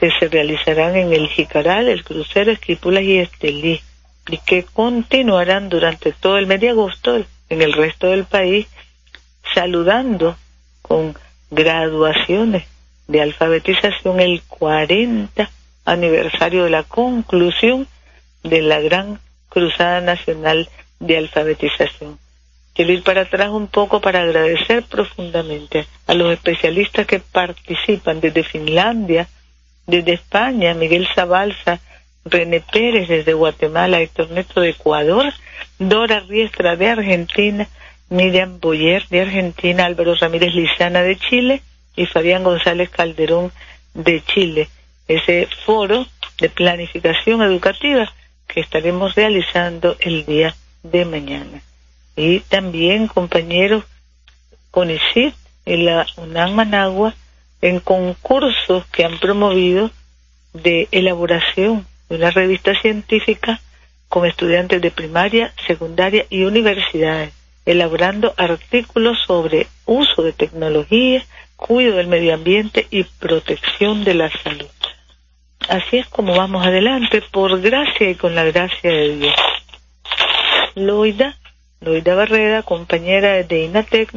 que 0.00 0.10
se 0.18 0.28
realizarán 0.28 0.96
en 0.96 1.12
el 1.12 1.28
Jicaral, 1.28 1.86
el 1.86 2.02
Crucero, 2.04 2.50
Esquipulas 2.50 3.02
y 3.02 3.18
Estelí, 3.18 3.82
y 4.28 4.38
que 4.38 4.62
continuarán 4.62 5.68
durante 5.68 6.12
todo 6.12 6.38
el 6.38 6.46
mes 6.46 6.58
de 6.60 6.70
agosto 6.70 7.22
en 7.50 7.60
el 7.60 7.74
resto 7.74 8.06
del 8.06 8.24
país, 8.24 8.66
saludando 9.54 10.36
con 10.80 11.14
graduaciones 11.50 12.64
de 13.08 13.20
alfabetización 13.20 14.20
el 14.20 14.40
40 14.48 15.50
aniversario 15.84 16.64
de 16.64 16.70
la 16.70 16.84
conclusión 16.84 17.86
de 18.42 18.62
la 18.62 18.80
gran 18.80 19.20
Cruzada 19.50 20.00
Nacional 20.00 20.70
de 20.98 21.18
Alfabetización. 21.18 22.18
Quiero 22.72 22.92
ir 22.92 23.02
para 23.02 23.22
atrás 23.22 23.50
un 23.50 23.66
poco 23.66 24.00
para 24.00 24.22
agradecer 24.22 24.82
profundamente 24.84 25.86
a 26.06 26.14
los 26.14 26.32
especialistas 26.32 27.06
que 27.06 27.18
participan 27.18 28.20
desde 28.20 28.44
Finlandia, 28.44 29.28
desde 29.90 30.14
España, 30.14 30.74
Miguel 30.74 31.08
Zabalza, 31.14 31.80
René 32.24 32.60
Pérez 32.60 33.08
desde 33.08 33.34
Guatemala, 33.34 34.00
Héctor 34.00 34.30
Neto 34.30 34.60
de 34.60 34.70
Ecuador, 34.70 35.32
Dora 35.78 36.20
Riestra 36.20 36.76
de 36.76 36.88
Argentina, 36.88 37.66
Miriam 38.08 38.60
Boyer 38.60 39.06
de 39.08 39.22
Argentina, 39.22 39.86
Álvaro 39.86 40.14
Ramírez 40.14 40.54
Lizana 40.54 41.02
de 41.02 41.16
Chile 41.16 41.62
y 41.96 42.06
Fabián 42.06 42.44
González 42.44 42.90
Calderón 42.90 43.52
de 43.94 44.22
Chile. 44.24 44.68
Ese 45.08 45.48
foro 45.64 46.06
de 46.40 46.48
planificación 46.48 47.42
educativa 47.42 48.12
que 48.46 48.60
estaremos 48.60 49.14
realizando 49.14 49.96
el 50.00 50.24
día 50.24 50.54
de 50.82 51.04
mañana. 51.04 51.62
Y 52.16 52.40
también 52.40 53.06
compañeros 53.06 53.84
con 54.70 54.90
ICIT 54.90 55.34
en 55.66 55.84
la 55.84 56.06
UNAM 56.16 56.52
Managua 56.52 57.14
en 57.62 57.80
concursos 57.80 58.86
que 58.86 59.04
han 59.04 59.18
promovido 59.18 59.90
de 60.52 60.88
elaboración 60.90 61.86
de 62.08 62.16
una 62.16 62.30
revista 62.30 62.78
científica 62.80 63.60
con 64.08 64.26
estudiantes 64.26 64.80
de 64.82 64.90
primaria, 64.90 65.52
secundaria 65.66 66.26
y 66.30 66.42
universidades, 66.42 67.32
elaborando 67.64 68.34
artículos 68.36 69.18
sobre 69.26 69.68
uso 69.86 70.22
de 70.22 70.32
tecnología, 70.32 71.24
cuidado 71.56 71.98
del 71.98 72.08
medio 72.08 72.34
ambiente 72.34 72.86
y 72.90 73.04
protección 73.04 74.02
de 74.02 74.14
la 74.14 74.30
salud. 74.42 74.66
Así 75.68 75.98
es 75.98 76.08
como 76.08 76.34
vamos 76.34 76.66
adelante, 76.66 77.22
por 77.30 77.60
gracia 77.60 78.10
y 78.10 78.14
con 78.16 78.34
la 78.34 78.44
gracia 78.44 78.90
de 78.90 79.16
Dios. 79.16 79.34
Loida, 80.74 81.36
Loida 81.80 82.14
Barrera, 82.14 82.62
compañera 82.62 83.42
de 83.42 83.64
INATEC, 83.64 84.12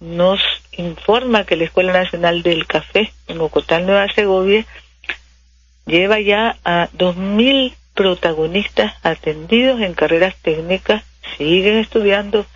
nos 0.00 0.40
informa 0.72 1.44
que 1.44 1.56
la 1.56 1.64
Escuela 1.64 1.92
Nacional 1.92 2.42
del 2.42 2.66
Café 2.66 3.12
en 3.28 3.40
Ocotal, 3.40 3.86
Nueva 3.86 4.08
Segovia, 4.12 4.64
lleva 5.86 6.20
ya 6.20 6.56
a 6.64 6.88
2.000 6.96 7.74
protagonistas 7.94 8.94
atendidos 9.02 9.80
en 9.80 9.94
carreras 9.94 10.34
técnicas, 10.36 11.02
siguen 11.36 11.76
estudiando 11.76 12.46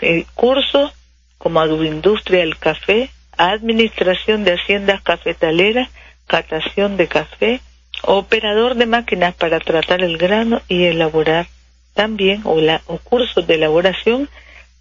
eh, 0.00 0.24
cursos 0.34 0.92
como 1.38 1.60
agroindustria 1.60 2.40
del 2.40 2.58
café, 2.58 3.10
administración 3.36 4.44
de 4.44 4.54
haciendas 4.54 5.02
cafetaleras, 5.02 5.88
catación 6.26 6.96
de 6.96 7.08
café, 7.08 7.60
operador 8.02 8.74
de 8.74 8.86
máquinas 8.86 9.34
para 9.34 9.60
tratar 9.60 10.02
el 10.02 10.18
grano 10.18 10.60
y 10.68 10.84
elaborar 10.84 11.46
también 11.94 12.42
o, 12.44 12.60
la, 12.60 12.82
o 12.86 12.98
cursos 12.98 13.46
de 13.46 13.54
elaboración 13.54 14.28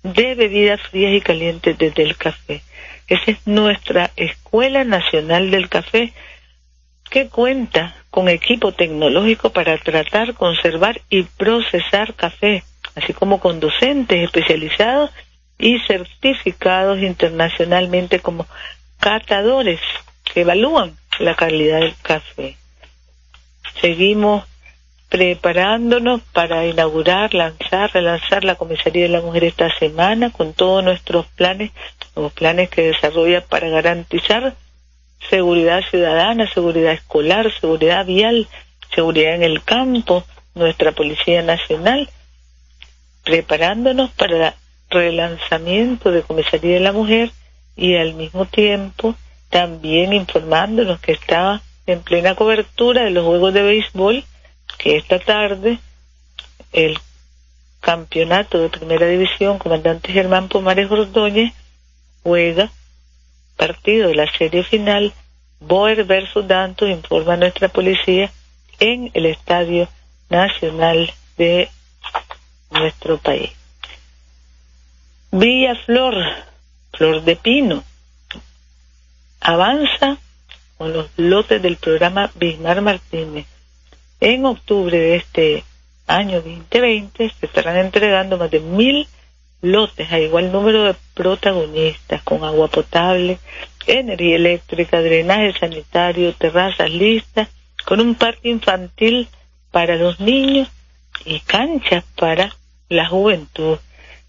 de 0.03 0.35
bebidas 0.35 0.81
frías 0.81 1.13
y 1.13 1.21
calientes 1.21 1.77
desde 1.77 2.03
el 2.03 2.15
café. 2.15 2.61
Esa 3.09 3.31
es 3.31 3.47
nuestra 3.47 4.11
Escuela 4.15 4.83
Nacional 4.83 5.49
del 5.49 5.67
Café, 5.67 6.13
que 7.09 7.27
cuenta 7.27 7.95
con 8.11 8.29
equipo 8.29 8.71
tecnológico 8.71 9.49
para 9.51 9.77
tratar, 9.79 10.35
conservar 10.35 11.01
y 11.09 11.23
procesar 11.23 12.13
café, 12.13 12.63
así 12.95 13.13
como 13.13 13.39
con 13.39 13.59
docentes 13.59 14.23
especializados 14.23 15.09
y 15.57 15.79
certificados 15.79 16.99
internacionalmente 16.99 18.19
como 18.19 18.45
catadores 18.99 19.79
que 20.23 20.41
evalúan 20.41 20.95
la 21.19 21.35
calidad 21.35 21.79
del 21.79 21.95
café. 22.01 22.57
Seguimos 23.81 24.45
preparándonos 25.09 26.21
para 26.33 26.65
inaugurar, 26.67 27.33
lanzar, 27.33 27.91
relanzar 27.91 28.43
la 28.43 28.55
Comisaría 28.55 29.03
de 29.03 29.09
la 29.09 29.21
Mujer 29.21 29.45
esta 29.45 29.75
semana 29.77 30.31
con 30.31 30.53
todos 30.53 30.83
nuestros 30.83 31.25
planes, 31.27 31.71
los 32.21 32.33
planes 32.33 32.69
que 32.69 32.83
desarrolla 32.83 33.41
para 33.45 33.69
garantizar 33.69 34.55
seguridad 35.29 35.81
ciudadana, 35.89 36.51
seguridad 36.51 36.93
escolar, 36.93 37.51
seguridad 37.59 38.05
vial, 38.05 38.47
seguridad 38.93 39.35
en 39.35 39.43
el 39.43 39.63
campo, 39.63 40.23
nuestra 40.55 40.91
Policía 40.91 41.41
Nacional, 41.41 42.09
preparándonos 43.23 44.11
para 44.11 44.47
el 44.47 44.53
relanzamiento 44.89 46.11
de 46.11 46.23
Comisaría 46.23 46.75
de 46.75 46.79
la 46.79 46.91
Mujer 46.91 47.31
y 47.75 47.95
al 47.95 48.13
mismo 48.13 48.45
tiempo 48.45 49.15
también 49.49 50.13
informándonos 50.13 50.99
que 50.99 51.11
estaba 51.11 51.61
en 51.85 52.01
plena 52.01 52.35
cobertura 52.35 53.03
de 53.03 53.11
los 53.11 53.25
Juegos 53.25 53.53
de 53.53 53.63
Béisbol 53.63 54.23
que 54.77 54.97
esta 54.97 55.19
tarde 55.19 55.79
el 56.71 56.97
campeonato 57.79 58.59
de 58.59 58.69
primera 58.69 59.07
división, 59.07 59.57
comandante 59.57 60.11
Germán 60.11 60.49
Pomares 60.49 60.91
Ordóñez, 60.91 61.53
juega 62.23 62.71
partido 63.57 64.07
de 64.07 64.15
la 64.15 64.31
serie 64.31 64.63
final, 64.63 65.13
Boer 65.59 66.05
versus 66.05 66.47
Danto, 66.47 66.87
informa 66.87 67.35
nuestra 67.35 67.67
policía, 67.67 68.31
en 68.79 69.11
el 69.13 69.25
Estadio 69.25 69.89
Nacional 70.29 71.11
de 71.37 71.69
nuestro 72.71 73.17
país. 73.17 73.51
Villa 75.31 75.75
Flor, 75.85 76.15
Flor 76.93 77.23
de 77.23 77.35
Pino, 77.35 77.83
avanza 79.41 80.17
con 80.77 80.93
los 80.93 81.09
lotes 81.17 81.61
del 81.61 81.75
programa 81.75 82.31
Bismar 82.35 82.81
Martínez. 82.81 83.45
En 84.21 84.45
octubre 84.45 84.97
de 84.97 85.15
este 85.17 85.63
año 86.07 86.41
2020 86.41 87.31
se 87.37 87.45
estarán 87.45 87.77
entregando 87.77 88.37
más 88.37 88.49
de 88.49 88.59
mil 88.61 89.07
lotes 89.61 90.11
a 90.11 90.19
igual 90.19 90.51
número 90.51 90.83
de 90.83 90.95
protagonistas 91.13 92.21
con 92.23 92.43
agua 92.43 92.67
potable, 92.67 93.39
energía 93.87 94.35
eléctrica, 94.35 95.01
drenaje 95.01 95.53
sanitario, 95.59 96.33
terrazas 96.33 96.89
listas, 96.91 97.49
con 97.85 97.99
un 97.99 98.15
parque 98.15 98.49
infantil 98.49 99.27
para 99.71 99.95
los 99.95 100.19
niños 100.19 100.67
y 101.25 101.39
canchas 101.41 102.03
para 102.15 102.55
la 102.87 103.07
juventud. 103.07 103.77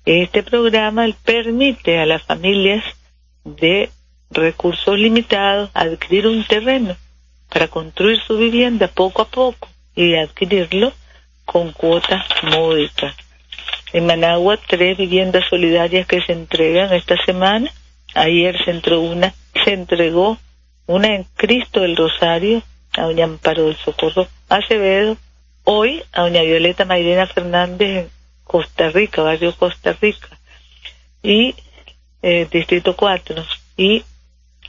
Este 0.04 0.42
programa 0.42 1.06
permite 1.24 1.98
a 1.98 2.06
las 2.06 2.22
familias 2.22 2.84
de 3.44 3.90
recursos 4.30 4.98
limitados 4.98 5.70
adquirir 5.74 6.26
un 6.26 6.44
terreno 6.44 6.96
para 7.48 7.68
construir 7.68 8.20
su 8.26 8.38
vivienda 8.38 8.88
poco 8.88 9.22
a 9.22 9.28
poco 9.28 9.68
y 9.94 10.14
adquirirlo 10.14 10.92
con 11.44 11.72
cuotas 11.72 12.24
módicas. 12.42 13.14
En 13.92 14.06
Managua, 14.06 14.58
tres 14.68 14.96
viviendas 14.96 15.44
solidarias 15.48 16.06
que 16.06 16.22
se 16.22 16.32
entregan 16.32 16.92
esta 16.92 17.16
semana. 17.24 17.70
Ayer 18.14 18.56
se 18.64 18.70
entregó 18.70 19.02
una, 19.02 19.34
se 19.64 19.72
entregó 19.72 20.38
una 20.86 21.14
en 21.14 21.24
Cristo 21.36 21.80
del 21.80 21.96
Rosario 21.96 22.62
a 22.96 23.02
doña 23.02 23.24
Amparo 23.24 23.66
del 23.66 23.76
Socorro 23.76 24.26
Acevedo, 24.48 25.16
hoy 25.64 26.02
a 26.12 26.22
doña 26.22 26.42
Violeta 26.42 26.84
Mayrena 26.84 27.26
Fernández 27.26 27.88
en 27.88 28.10
Costa 28.44 28.90
Rica, 28.90 29.22
barrio 29.22 29.54
Costa 29.54 29.96
Rica, 30.00 30.28
y 31.22 31.54
eh, 32.22 32.48
Distrito 32.50 32.96
4, 32.96 33.44
y 33.76 34.04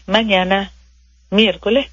mañana, 0.06 0.72
miércoles, 1.32 1.90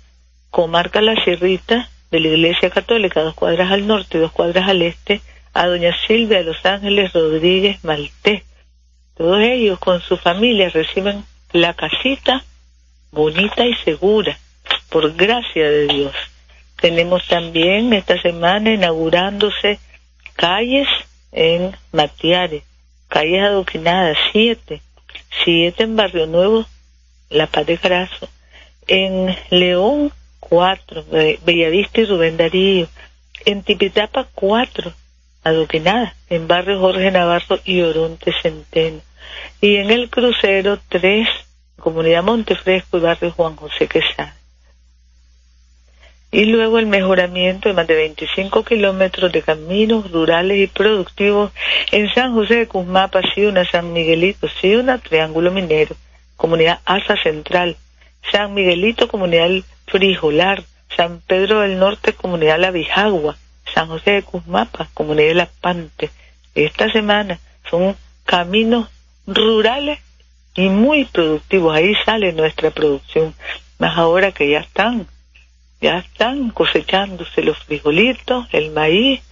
comarca 0.51 1.01
La 1.01 1.15
Sierrita 1.25 1.89
de 2.11 2.21
la 2.21 2.29
Iglesia 2.29 2.71
Católica, 2.71 3.23
dos 3.23 3.35
cuadras 3.35 3.73
al 3.73 3.87
norte, 3.87 4.19
dos 4.19 4.33
cuadras 4.33 4.69
al 4.69 4.83
este, 4.83 5.21
a 5.59 5.67
doña 5.67 5.93
Silvia 6.07 6.45
Los 6.45 6.65
Ángeles 6.65 7.13
Rodríguez 7.13 7.83
Maltés. 7.83 8.45
Todos 9.17 9.41
ellos 9.41 9.81
con 9.81 10.01
su 10.01 10.17
familia 10.17 10.69
reciben 10.69 11.25
la 11.53 11.75
casita 11.75 12.45
bonita 13.11 13.67
y 13.67 13.75
segura, 13.75 14.39
por 14.89 15.13
gracia 15.15 15.69
de 15.69 15.89
Dios. 15.89 16.15
Tenemos 16.81 17.27
también 17.27 17.93
esta 17.93 18.23
semana 18.23 18.73
inaugurándose 18.73 19.81
calles 20.37 20.87
en 21.33 21.77
Matiares, 21.91 22.63
calles 23.09 23.43
adoquinadas, 23.43 24.17
siete, 24.31 24.81
siete 25.43 25.83
en 25.83 25.97
Barrio 25.97 26.29
Nuevo, 26.29 26.67
La 27.31 27.49
Paz 27.49 27.67
de 27.67 27.79
Carazo, 27.79 28.29
en 28.87 29.37
León, 29.51 30.13
cuatro, 30.39 31.05
Bellavista 31.45 32.01
y 32.01 32.05
Rubén 32.05 32.37
Darío, 32.37 32.87
en 33.45 33.65
Tipitapa, 33.65 34.29
cuatro, 34.37 34.95
adoquinadas, 35.49 36.15
en 36.31 36.49
Barrio 36.49 36.79
Jorge 36.81 37.11
Navarro 37.11 37.59
y 37.65 37.83
Oronte 37.83 38.33
Centeno, 38.43 39.01
y 39.61 39.77
en 39.77 39.91
el 39.91 40.09
crucero, 40.11 40.79
tres, 40.89 41.29
Comunidad 41.79 42.23
Montefresco 42.23 42.99
y 42.99 43.01
Barrio 43.01 43.31
Juan 43.33 43.57
José 43.57 43.87
Quesada. 43.87 44.35
Y 46.31 46.45
luego 46.45 46.79
el 46.79 46.87
mejoramiento 46.87 47.69
de 47.69 47.75
más 47.75 47.87
de 47.87 47.95
25 47.95 48.63
kilómetros 48.63 49.33
de 49.33 49.43
caminos 49.43 50.11
rurales 50.11 50.59
y 50.59 50.67
productivos 50.67 51.53
en 51.91 52.13
San 52.13 52.35
José 52.35 52.57
de 52.57 52.69
Cusmapa, 52.69 53.23
Ciuna, 53.33 53.65
San 53.65 53.95
Miguelito, 53.95 54.47
Ciuna, 54.61 54.99
Triángulo 54.99 55.51
Minero, 55.51 55.97
Comunidad 56.37 56.81
Asa 56.85 57.17
Central, 57.23 57.77
San 58.31 58.53
Miguelito, 58.53 59.09
Comunidad 59.09 59.49
Frijolar, 59.87 60.65
San 60.95 61.21
Pedro 61.27 61.61
del 61.61 61.79
Norte, 61.79 62.13
Comunidad 62.13 62.61
La 62.61 62.73
Vijagua, 62.73 63.37
San 63.79 63.87
José 63.87 64.11
de 64.11 64.23
Cusmapa, 64.23 64.89
Comunidad 64.93 65.37
La 65.37 65.49
Pante. 65.61 66.11
Esta 66.53 66.91
semana 66.91 67.39
son 67.71 67.95
caminos 68.25 68.89
rurales 69.25 70.01
y 70.57 70.69
muy 70.69 71.05
productivos. 71.05 71.77
Ahí 71.77 71.95
sale 72.05 72.33
nuestra 72.33 72.73
producción. 72.73 73.37
Más 73.79 73.97
ahora 73.97 74.33
que 74.33 74.51
ya 74.51 74.59
están 74.59 75.07
ya 75.81 75.99
están 75.99 76.51
cosechándose 76.51 77.41
los 77.45 77.57
frijolitos, 77.59 78.49
el 78.51 78.73
maíz, 78.73 79.23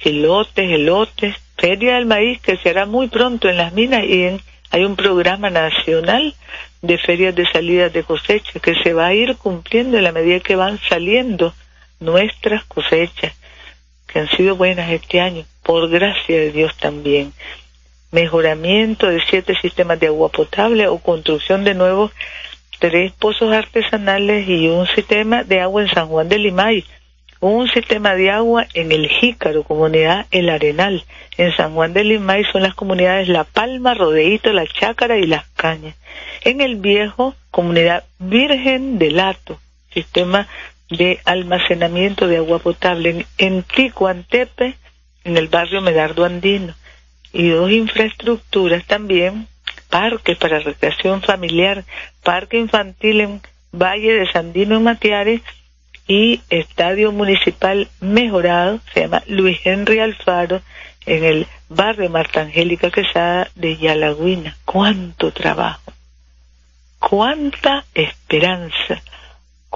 elotes, 0.00 0.68
elotes, 0.72 1.36
feria 1.56 1.94
del 1.94 2.06
maíz 2.06 2.40
que 2.40 2.56
se 2.56 2.70
hará 2.70 2.86
muy 2.86 3.06
pronto 3.06 3.48
en 3.48 3.58
las 3.58 3.72
minas 3.72 4.02
y 4.02 4.36
hay 4.72 4.84
un 4.84 4.96
programa 4.96 5.48
nacional 5.50 6.34
de 6.82 6.98
ferias 6.98 7.36
de 7.36 7.46
salida 7.46 7.88
de 7.88 8.02
cosecha 8.02 8.58
que 8.58 8.74
se 8.82 8.92
va 8.94 9.06
a 9.06 9.14
ir 9.14 9.36
cumpliendo 9.36 9.96
en 9.96 10.02
la 10.02 10.10
medida 10.10 10.40
que 10.40 10.56
van 10.56 10.80
saliendo 10.88 11.54
nuestras 12.00 12.64
cosechas, 12.64 13.32
que 14.14 14.20
han 14.20 14.28
sido 14.28 14.54
buenas 14.54 14.88
este 14.92 15.20
año, 15.20 15.44
por 15.64 15.90
gracia 15.90 16.38
de 16.38 16.52
Dios 16.52 16.76
también. 16.76 17.32
Mejoramiento 18.12 19.08
de 19.08 19.20
siete 19.28 19.56
sistemas 19.60 19.98
de 19.98 20.06
agua 20.06 20.28
potable 20.28 20.86
o 20.86 20.98
construcción 20.98 21.64
de 21.64 21.74
nuevos 21.74 22.12
tres 22.78 23.10
pozos 23.10 23.52
artesanales 23.52 24.48
y 24.48 24.68
un 24.68 24.86
sistema 24.86 25.42
de 25.42 25.60
agua 25.60 25.82
en 25.82 25.88
San 25.88 26.06
Juan 26.06 26.28
de 26.28 26.38
Limay, 26.38 26.84
un 27.40 27.66
sistema 27.68 28.14
de 28.14 28.30
agua 28.30 28.68
en 28.72 28.92
el 28.92 29.08
Jícaro, 29.08 29.64
comunidad 29.64 30.26
El 30.30 30.48
Arenal. 30.48 31.04
En 31.36 31.54
San 31.56 31.74
Juan 31.74 31.92
de 31.92 32.04
Limay 32.04 32.44
son 32.52 32.62
las 32.62 32.74
comunidades 32.74 33.26
La 33.26 33.42
Palma, 33.42 33.94
Rodeito, 33.94 34.52
La 34.52 34.64
Chácara 34.64 35.18
y 35.18 35.26
Las 35.26 35.48
Cañas. 35.56 35.96
En 36.42 36.60
el 36.60 36.76
Viejo, 36.76 37.34
comunidad 37.50 38.04
Virgen 38.20 38.96
de 39.00 39.10
Lato, 39.10 39.58
sistema 39.92 40.46
de 40.90 41.20
almacenamiento 41.24 42.26
de 42.26 42.38
agua 42.38 42.58
potable. 42.58 43.26
En, 43.38 43.62
Ticuantepe, 43.62 44.76
en 45.24 45.36
el 45.36 45.48
barrio 45.48 45.80
Medardo 45.80 46.24
Andino. 46.24 46.74
Y 47.32 47.48
dos 47.48 47.70
infraestructuras 47.70 48.84
también 48.86 49.48
parques 49.88 50.36
para 50.38 50.58
recreación 50.58 51.22
familiar, 51.22 51.84
parque 52.22 52.58
infantil 52.58 53.20
en 53.20 53.40
Valle 53.72 54.12
de 54.12 54.30
Sandino 54.30 54.76
en 54.76 54.82
Matiares 54.82 55.40
y 56.06 56.40
estadio 56.50 57.12
municipal 57.12 57.88
mejorado, 58.00 58.80
se 58.92 59.02
llama 59.02 59.22
Luis 59.26 59.58
Henry 59.64 60.00
Alfaro, 60.00 60.62
en 61.06 61.24
el 61.24 61.46
barrio 61.68 62.10
Marta 62.10 62.40
Angélica 62.40 62.90
Quesada 62.90 63.50
de 63.54 63.76
Yalagüina. 63.76 64.56
¡Cuánto 64.64 65.32
trabajo! 65.32 65.92
¡Cuánta 66.98 67.84
esperanza! 67.94 69.02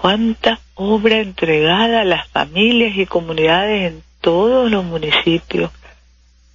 ¡Cuánta 0.00 0.60
obra 0.76 1.16
entregada 1.16 2.02
a 2.02 2.04
las 2.04 2.28
familias 2.28 2.96
y 2.96 3.04
comunidades 3.04 3.90
en 3.90 4.04
todos 4.20 4.70
los 4.70 4.84
municipios! 4.84 5.72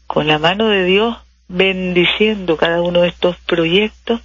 Con 0.08 0.27
la 0.27 0.39
mano 0.39 0.69
de 0.69 0.86
Dios 0.86 1.17
bendiciendo 1.49 2.56
cada 2.56 2.82
uno 2.82 3.01
de 3.01 3.10
estos 3.10 3.36
proyectos 3.45 4.21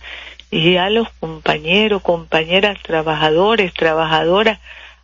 y 0.53 0.77
a 0.77 0.89
los 0.89 1.09
compañeros, 1.19 2.01
compañeras, 2.03 2.81
trabajadores, 2.81 3.75
trabajadoras, 3.75 4.61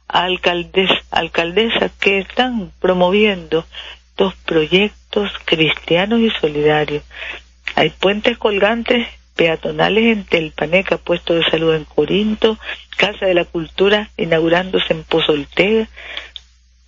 alcaldes, 0.07 0.91
alcaldesas 1.11 1.91
que 1.99 2.21
están 2.21 2.71
promoviendo 2.79 3.67
estos 4.11 4.37
proyectos 4.47 5.33
cristianos 5.45 6.21
y 6.21 6.31
solidarios. 6.31 7.03
Hay 7.75 7.91
puentes 7.91 8.39
colgantes 8.39 9.09
peatonales 9.35 10.17
en 10.17 10.25
Telpaneca, 10.25 10.99
puesto 10.99 11.35
de 11.35 11.45
salud 11.51 11.75
en 11.75 11.85
Corinto, 11.85 12.59
Casa 12.97 13.27
de 13.27 13.35
la 13.35 13.45
Cultura 13.45 14.11
inaugurándose 14.17 14.93
en 14.93 15.05
Pozoltega, 15.05 15.89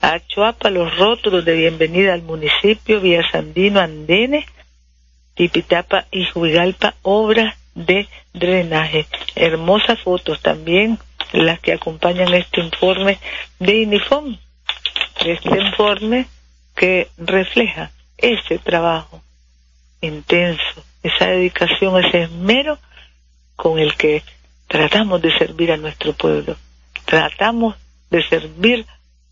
a 0.01 0.21
Chuapa 0.27 0.71
los 0.71 0.97
rótulos 0.97 1.45
de 1.45 1.55
bienvenida 1.55 2.15
al 2.15 2.23
municipio, 2.23 3.01
Vía 3.01 3.23
Sandino, 3.31 3.81
Andenes, 3.81 4.45
Tipitapa 5.35 6.07
y 6.11 6.27
Juigalpa, 6.27 6.95
obras 7.03 7.57
de 7.75 8.09
drenaje. 8.33 9.07
Hermosas 9.35 10.01
fotos 10.01 10.41
también 10.41 10.99
las 11.33 11.61
que 11.61 11.73
acompañan 11.73 12.33
este 12.35 12.61
informe 12.61 13.19
de 13.59 13.83
INIFOM, 13.83 14.39
este 15.25 15.61
informe 15.61 16.27
que 16.75 17.09
refleja 17.17 17.91
ese 18.17 18.59
trabajo 18.59 19.23
intenso, 20.01 20.85
esa 21.07 21.27
dedicación, 21.27 22.05
ese 22.05 22.23
esmero 22.23 22.79
con 23.57 23.79
el 23.79 23.95
que 23.97 24.23
tratamos 24.67 25.23
de 25.23 25.37
servir 25.37 25.73
a 25.73 25.77
nuestro 25.77 26.13
pueblo. 26.13 26.57
Tratamos 27.05 27.77
de 28.11 28.23
servir 28.29 28.87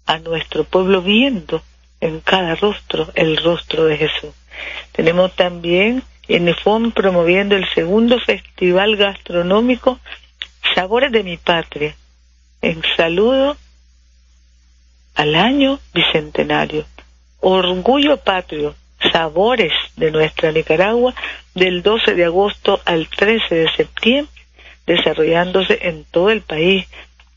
a 0.06 0.18
nuestro 0.18 0.64
pueblo 0.64 1.02
viendo 1.02 1.62
en 2.00 2.20
cada 2.20 2.54
rostro 2.54 3.10
el 3.14 3.36
rostro 3.36 3.84
de 3.86 3.96
Jesús. 3.96 4.34
Tenemos 4.92 5.34
también 5.34 6.02
en 6.28 6.48
EFON 6.48 6.92
promoviendo 6.92 7.56
el 7.56 7.68
segundo 7.74 8.18
festival 8.20 8.96
gastronómico 8.96 9.98
Sabores 10.74 11.12
de 11.12 11.22
mi 11.22 11.36
Patria, 11.36 11.94
en 12.62 12.82
saludo 12.96 13.56
al 15.14 15.34
año 15.34 15.78
bicentenario. 15.92 16.84
Orgullo 17.40 18.16
Patrio, 18.16 18.74
Sabores 19.12 19.72
de 19.96 20.10
nuestra 20.10 20.52
Nicaragua, 20.52 21.14
del 21.54 21.82
12 21.82 22.14
de 22.14 22.24
agosto 22.24 22.80
al 22.84 23.08
13 23.08 23.54
de 23.54 23.70
septiembre, 23.76 24.32
desarrollándose 24.86 25.78
en 25.82 26.04
todo 26.04 26.30
el 26.30 26.42
país. 26.42 26.86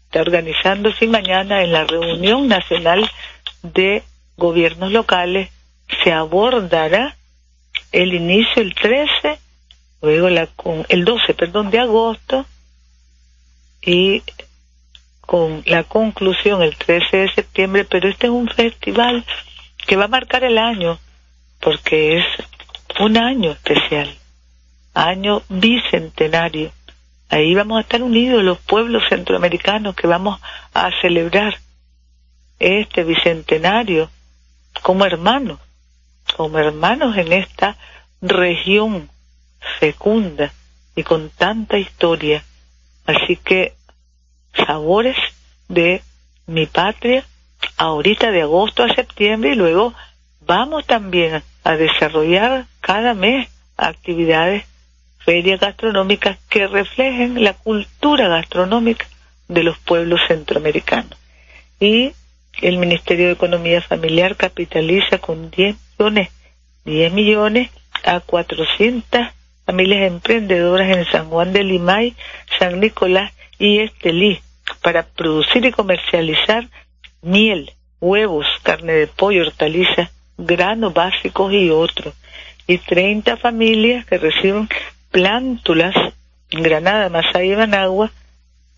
Está 0.05 0.21
organizándose 0.21 1.07
mañana 1.07 1.63
en 1.63 1.73
la 1.73 1.83
reunión 1.83 2.47
nacional 2.47 3.09
de 3.63 4.03
gobiernos 4.37 4.91
locales 4.91 5.49
se 6.03 6.11
abordará 6.11 7.15
el 7.91 8.13
inicio 8.13 8.61
el 8.61 8.73
13, 8.75 9.39
luego 10.01 10.29
la, 10.29 10.47
con, 10.47 10.85
el 10.89 11.05
12, 11.05 11.33
perdón, 11.33 11.71
de 11.71 11.79
agosto 11.79 12.45
y 13.81 14.23
con 15.21 15.63
la 15.65 15.83
conclusión 15.83 16.61
el 16.61 16.75
13 16.75 17.17
de 17.17 17.33
septiembre, 17.33 17.85
pero 17.85 18.09
este 18.09 18.27
es 18.27 18.31
un 18.31 18.47
festival 18.49 19.25
que 19.85 19.95
va 19.95 20.05
a 20.05 20.09
marcar 20.09 20.43
el 20.43 20.57
año 20.57 20.99
porque 21.59 22.19
es 22.19 22.25
un 22.99 23.17
año 23.17 23.51
especial, 23.51 24.13
año 24.93 25.41
bicentenario. 25.49 26.71
Ahí 27.29 27.53
vamos 27.53 27.77
a 27.77 27.81
estar 27.81 28.01
unidos 28.01 28.43
los 28.43 28.57
pueblos 28.59 29.03
centroamericanos 29.09 29.95
que 29.95 30.07
vamos 30.07 30.39
a 30.73 30.89
celebrar 31.01 31.59
este 32.59 33.03
bicentenario 33.03 34.09
como 34.81 35.05
hermanos, 35.05 35.59
como 36.35 36.57
hermanos 36.57 37.17
en 37.17 37.33
esta 37.33 37.77
región 38.21 39.09
fecunda 39.79 40.53
y 40.95 41.03
con 41.03 41.29
tanta 41.29 41.77
historia. 41.77 42.43
Así 43.05 43.35
que 43.37 43.73
sabores 44.65 45.17
de 45.67 46.01
mi 46.45 46.65
patria, 46.65 47.25
ahorita 47.77 48.31
de 48.31 48.41
agosto 48.41 48.83
a 48.83 48.93
septiembre 48.95 49.51
y 49.51 49.55
luego 49.55 49.93
vamos 50.47 50.85
también 50.85 51.43
a 51.63 51.75
desarrollar 51.75 52.65
cada 52.79 53.13
mes 53.13 53.49
actividades, 53.75 54.63
ferias 55.19 55.59
gastronómicas 55.59 56.37
que 56.49 56.67
reflejen 56.67 57.43
la 57.43 57.53
cultura 57.53 58.29
gastronómica 58.29 59.05
de 59.49 59.63
los 59.63 59.77
pueblos 59.77 60.21
centroamericanos. 60.27 61.17
Y 61.79 62.13
el 62.61 62.77
Ministerio 62.77 63.27
de 63.27 63.33
Economía 63.33 63.81
Familiar 63.81 64.35
capitaliza 64.37 65.19
con 65.19 65.51
10 65.51 65.75
millones, 65.99 66.29
10 66.85 67.13
millones 67.13 67.69
a 68.05 68.21
400 68.21 69.27
familias 69.65 70.07
emprendedoras 70.07 70.97
en 70.97 71.05
San 71.11 71.29
Juan 71.29 71.51
de 71.51 71.63
Limay, 71.63 72.15
San 72.57 72.79
Nicolás 72.79 73.33
y 73.59 73.79
Estelí 73.79 74.39
para 74.81 75.03
producir 75.03 75.65
y 75.65 75.71
comercializar 75.71 76.69
miel, 77.21 77.73
huevos, 77.99 78.47
carne 78.63 78.93
de 78.93 79.07
pollo, 79.07 79.41
hortalizas, 79.43 80.09
granos 80.37 80.93
básicos 80.93 81.53
y 81.53 81.69
otros. 81.69 82.13
Y 82.67 82.77
30 82.79 83.37
familias 83.37 84.05
que 84.05 84.17
reciben 84.17 84.67
plántulas 85.11 85.95
en 86.51 86.63
Granada, 86.63 87.09
Masaya 87.09 87.53
y 87.53 87.55
Managua, 87.55 88.11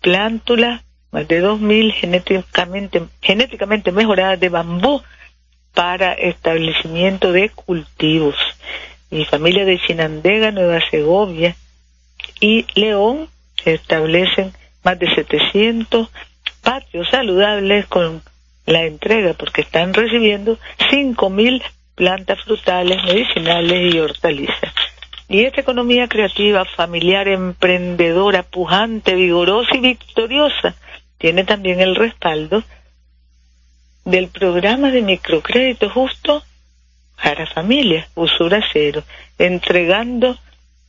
plántulas 0.00 0.82
más 1.10 1.26
de 1.26 1.42
2.000 1.42 1.92
genéticamente, 1.92 3.02
genéticamente 3.20 3.90
mejoradas 3.90 4.38
de 4.38 4.48
bambú 4.48 5.02
para 5.74 6.12
establecimiento 6.12 7.32
de 7.32 7.50
cultivos. 7.50 8.36
Y 9.10 9.24
familias 9.24 9.66
de 9.66 9.80
Chinandega, 9.80 10.52
Nueva 10.52 10.80
Segovia 10.88 11.56
y 12.40 12.64
León 12.74 13.28
establecen 13.64 14.52
más 14.84 14.98
de 14.98 15.12
700 15.14 16.08
patios 16.62 17.08
saludables 17.10 17.86
con 17.86 18.22
la 18.66 18.84
entrega, 18.84 19.34
porque 19.34 19.62
están 19.62 19.94
recibiendo 19.94 20.58
5.000 20.90 21.62
plantas 21.94 22.42
frutales, 22.44 23.02
medicinales 23.04 23.94
y 23.94 23.98
hortalizas. 23.98 24.74
Y 25.28 25.44
esta 25.44 25.60
economía 25.60 26.08
creativa, 26.08 26.64
familiar, 26.64 27.28
emprendedora, 27.28 28.42
pujante, 28.42 29.14
vigorosa 29.14 29.76
y 29.76 29.80
victoriosa 29.80 30.74
tiene 31.18 31.44
también 31.44 31.80
el 31.80 31.94
respaldo 31.94 32.64
del 34.04 34.28
programa 34.28 34.90
de 34.90 35.02
microcrédito 35.02 35.90
justo 35.90 36.42
para 37.22 37.46
familias, 37.46 38.08
usura 38.14 38.60
cero, 38.72 39.02
entregando 39.38 40.38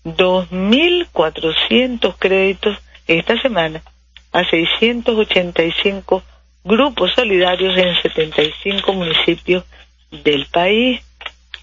2.400 0.06 2.16
créditos 2.18 2.78
esta 3.08 3.40
semana 3.42 3.84
a 4.32 4.46
685 4.46 6.24
grupos 6.64 7.14
solidarios 7.14 7.78
en 7.78 7.96
75 8.02 8.94
municipios 8.94 9.64
del 10.12 10.46
país. 10.48 11.02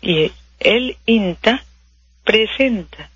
Y 0.00 0.30
el 0.60 0.96
INTA 1.06 1.64
presenta, 2.24 3.10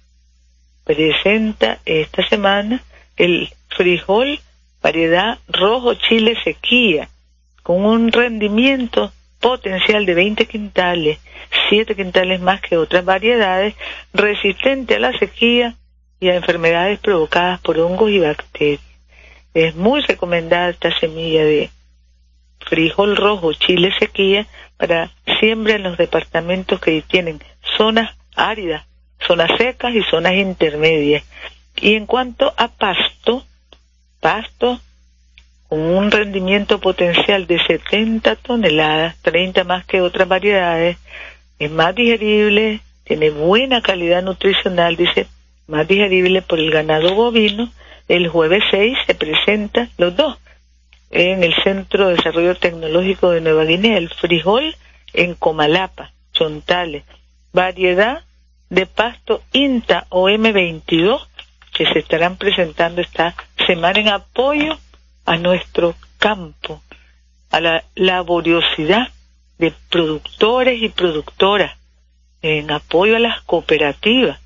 presenta 0.85 1.79
esta 1.85 2.27
semana 2.29 2.83
el 3.17 3.51
frijol 3.69 4.41
variedad 4.83 5.39
rojo 5.49 5.95
chile 5.95 6.37
sequía, 6.43 7.09
con 7.63 7.85
un 7.85 8.11
rendimiento 8.11 9.13
potencial 9.41 10.05
de 10.07 10.15
20 10.15 10.47
quintales, 10.47 11.19
7 11.69 11.95
quintales 11.95 12.41
más 12.41 12.61
que 12.61 12.77
otras 12.77 13.05
variedades, 13.05 13.75
resistente 14.13 14.97
a 14.97 14.99
la 14.99 15.17
sequía 15.19 15.77
y 16.21 16.29
a 16.29 16.37
enfermedades 16.37 16.99
provocadas 16.99 17.61
por 17.61 17.79
hongos 17.79 18.11
y 18.11 18.19
bacterias. 18.19 18.92
Es 19.55 19.75
muy 19.75 20.01
recomendada 20.01 20.71
esta 20.71 20.99
semilla 20.99 21.45
de 21.45 21.71
frijol 22.61 23.17
rojo 23.17 23.53
chile 23.53 23.93
sequía 23.99 24.47
para 24.77 25.11
siembra 25.41 25.75
en 25.75 25.83
los 25.83 25.99
departamentos 25.99 26.81
que 26.81 27.03
tienen 27.03 27.41
zonas 27.77 28.17
áridas, 28.35 28.87
zonas 29.27 29.51
secas 29.59 29.95
y 29.95 30.03
zonas 30.03 30.35
intermedias. 30.35 31.25
Y 31.77 31.95
en 31.95 32.07
cuanto 32.07 32.55
a 32.57 32.69
pasto, 32.69 33.45
pasto 34.21 34.81
con 35.69 35.81
un 35.81 36.11
rendimiento 36.11 36.81
potencial 36.81 37.47
de 37.47 37.59
70 37.59 38.37
toneladas, 38.37 39.17
30 39.23 39.65
más 39.65 39.85
que 39.87 40.01
otras 40.01 40.29
variedades, 40.29 40.99
es 41.59 41.71
más 41.71 41.95
digerible, 41.95 42.81
tiene 43.05 43.31
buena 43.31 43.81
calidad 43.81 44.23
nutricional, 44.23 44.97
dice, 44.97 45.29
más 45.67 45.87
digerible 45.89 46.43
por 46.43 46.59
el 46.59 46.71
ganado 46.71 47.15
bovino. 47.15 47.71
El 48.09 48.29
jueves 48.29 48.63
6 48.71 48.99
se 49.07 49.15
presenta 49.15 49.89
los 49.99 50.15
dos 50.17 50.39
en 51.11 51.45
el 51.45 51.55
Centro 51.63 52.09
de 52.09 52.17
Desarrollo 52.17 52.57
Tecnológico 52.57 53.31
de 53.31 53.41
Nueva 53.41 53.65
Guinea, 53.65 53.99
el 53.99 54.09
frijol 54.09 54.75
en 55.13 55.35
Comalapa, 55.35 56.13
Chontales, 56.33 57.05
variedad 57.53 58.25
de 58.71 58.87
pasto 58.87 59.43
INTA 59.53 60.07
o 60.09 60.31
M22 60.31 61.27
que 61.75 61.87
se 61.87 61.99
estarán 61.99 62.37
presentando 62.37 63.01
esta 63.01 63.35
semana 63.67 64.01
en 64.01 64.09
apoyo 64.09 64.79
a 65.27 65.37
nuestro 65.37 65.95
campo, 66.19 66.83
a 67.51 67.61
la 67.61 67.85
laboriosidad 67.95 69.09
de 69.59 69.73
productores 69.91 70.83
y 70.83 70.89
productoras, 70.89 71.77
en 72.41 72.71
apoyo 72.71 73.17
a 73.17 73.21
las 73.21 73.43
cooperativas, 73.43 74.41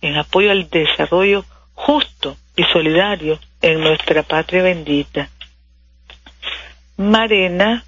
en 0.00 0.16
apoyo 0.16 0.50
al 0.50 0.68
desarrollo 0.70 1.44
justo 1.80 2.36
y 2.56 2.64
solidario 2.64 3.38
en 3.62 3.80
nuestra 3.80 4.22
patria 4.22 4.62
bendita. 4.62 5.28
Marena 6.96 7.84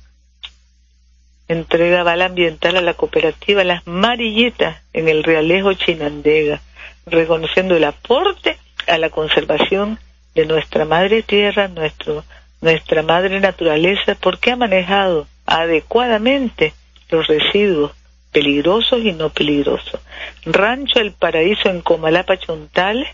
entrega 1.48 2.02
bala 2.02 2.26
ambiental 2.26 2.76
a 2.76 2.80
la 2.80 2.94
cooperativa 2.94 3.64
Las 3.64 3.86
Marillitas 3.86 4.80
en 4.94 5.08
el 5.08 5.22
Realejo 5.22 5.74
Chinandega, 5.74 6.60
reconociendo 7.04 7.76
el 7.76 7.84
aporte 7.84 8.56
a 8.88 8.96
la 8.96 9.10
conservación 9.10 9.98
de 10.34 10.46
nuestra 10.46 10.86
madre 10.86 11.22
tierra, 11.22 11.68
nuestro, 11.68 12.24
nuestra 12.62 13.02
madre 13.02 13.40
naturaleza, 13.40 14.16
porque 14.18 14.52
ha 14.52 14.56
manejado 14.56 15.26
adecuadamente 15.44 16.72
los 17.10 17.26
residuos 17.26 17.92
peligrosos 18.32 19.00
y 19.04 19.12
no 19.12 19.28
peligrosos. 19.28 20.00
Rancho 20.46 20.98
El 21.00 21.12
Paraíso 21.12 21.68
en 21.68 21.82
Comalapa 21.82 22.38
Chontales, 22.38 23.08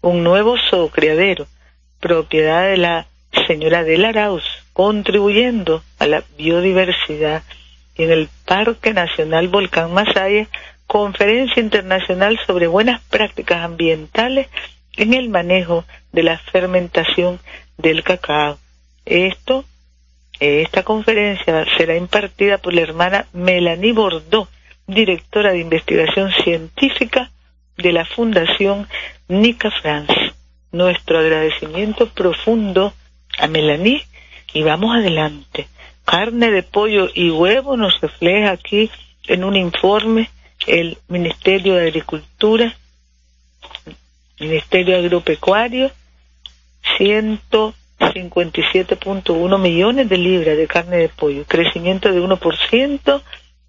un 0.00 0.22
nuevo 0.22 0.56
zoocriadero, 0.70 1.46
propiedad 2.00 2.68
de 2.68 2.76
la 2.76 3.06
señora 3.46 3.84
del 3.84 4.04
Arauz, 4.04 4.44
contribuyendo 4.72 5.82
a 5.98 6.06
la 6.06 6.24
biodiversidad. 6.36 7.42
En 7.96 8.12
el 8.12 8.28
Parque 8.44 8.94
Nacional 8.94 9.48
Volcán 9.48 9.92
Masaya, 9.92 10.46
conferencia 10.86 11.60
internacional 11.60 12.38
sobre 12.46 12.68
buenas 12.68 13.00
prácticas 13.10 13.64
ambientales 13.64 14.48
en 14.96 15.14
el 15.14 15.28
manejo 15.28 15.84
de 16.12 16.22
la 16.22 16.38
fermentación 16.38 17.40
del 17.76 18.04
cacao. 18.04 18.58
Esto, 19.04 19.64
esta 20.38 20.84
conferencia 20.84 21.64
será 21.76 21.96
impartida 21.96 22.58
por 22.58 22.72
la 22.72 22.82
hermana 22.82 23.26
Melanie 23.32 23.92
Bordeaux, 23.92 24.48
directora 24.86 25.52
de 25.52 25.58
investigación 25.58 26.30
científica 26.44 27.32
de 27.78 27.92
la 27.92 28.04
Fundación 28.04 28.86
Nica 29.28 29.70
France. 29.70 30.34
Nuestro 30.72 31.20
agradecimiento 31.20 32.10
profundo 32.10 32.92
a 33.38 33.46
Melanie 33.46 34.04
y 34.52 34.62
vamos 34.62 34.94
adelante. 34.94 35.66
Carne 36.04 36.50
de 36.50 36.62
pollo 36.62 37.08
y 37.14 37.30
huevo 37.30 37.74
nos 37.76 37.98
refleja 38.00 38.50
aquí 38.50 38.90
en 39.26 39.44
un 39.44 39.56
informe 39.56 40.30
el 40.66 40.98
Ministerio 41.08 41.74
de 41.74 41.86
Agricultura, 41.86 42.74
Ministerio 44.40 44.96
Agropecuario, 44.96 45.92
157.1 46.98 49.58
millones 49.58 50.08
de 50.08 50.18
libras 50.18 50.56
de 50.56 50.66
carne 50.66 50.96
de 50.96 51.08
pollo, 51.08 51.44
crecimiento 51.46 52.12
de 52.12 52.20
1% 52.20 53.22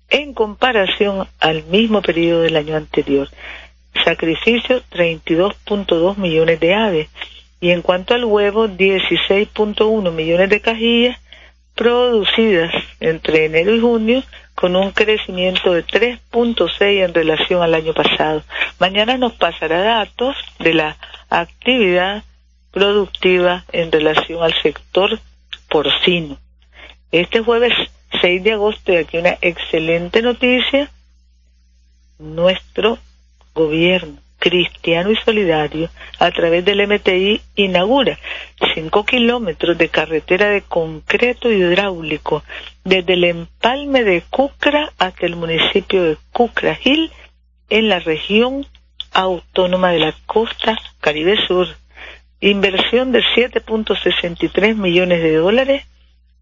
en 0.09 0.33
comparación 0.33 1.27
al 1.39 1.63
mismo 1.65 2.01
periodo 2.01 2.41
del 2.41 2.55
año 2.55 2.75
anterior. 2.75 3.29
Sacrificio 4.03 4.81
32.2 4.91 6.17
millones 6.17 6.59
de 6.59 6.73
aves 6.73 7.09
y 7.61 7.71
en 7.71 7.81
cuanto 7.81 8.13
al 8.13 8.25
huevo 8.25 8.67
16.1 8.67 10.11
millones 10.11 10.49
de 10.49 10.61
cajillas 10.61 11.17
producidas 11.75 12.73
entre 12.99 13.45
enero 13.45 13.75
y 13.75 13.79
junio 13.79 14.23
con 14.55 14.75
un 14.75 14.91
crecimiento 14.91 15.71
de 15.71 15.85
3.6 15.85 17.05
en 17.05 17.13
relación 17.13 17.61
al 17.61 17.73
año 17.73 17.93
pasado. 17.93 18.43
Mañana 18.79 19.17
nos 19.17 19.33
pasará 19.33 19.81
datos 19.81 20.35
de 20.59 20.73
la 20.73 20.97
actividad 21.29 22.23
productiva 22.71 23.63
en 23.71 23.91
relación 23.91 24.43
al 24.43 24.53
sector 24.61 25.19
porcino. 25.69 26.37
Este 27.11 27.39
jueves 27.39 27.73
6 28.21 28.43
de 28.43 28.51
agosto, 28.53 28.91
y 28.91 28.97
aquí 28.97 29.17
una 29.17 29.37
excelente 29.41 30.21
noticia, 30.21 30.91
nuestro 32.17 32.99
gobierno 33.59 34.17
cristiano 34.39 35.11
y 35.11 35.17
solidario 35.17 35.89
a 36.17 36.31
través 36.31 36.63
del 36.63 36.87
MTI 36.87 37.41
inaugura 37.55 38.17
cinco 38.73 39.05
kilómetros 39.05 39.77
de 39.77 39.89
carretera 39.89 40.49
de 40.49 40.61
concreto 40.61 41.51
hidráulico 41.51 42.43
desde 42.85 43.13
el 43.13 43.25
empalme 43.25 44.03
de 44.03 44.23
Cucra 44.29 44.93
hasta 44.97 45.25
el 45.25 45.35
municipio 45.35 46.03
de 46.03 46.17
Cucra 46.31 46.75
Gil 46.75 47.11
en 47.69 47.89
la 47.89 47.99
región 47.99 48.65
autónoma 49.11 49.91
de 49.91 49.99
la 49.99 50.15
costa 50.25 50.77
Caribe 51.01 51.35
Sur. 51.45 51.67
Inversión 52.41 53.11
de 53.11 53.19
7.63 53.19 54.75
millones 54.75 55.21
de 55.21 55.35
dólares, 55.35 55.83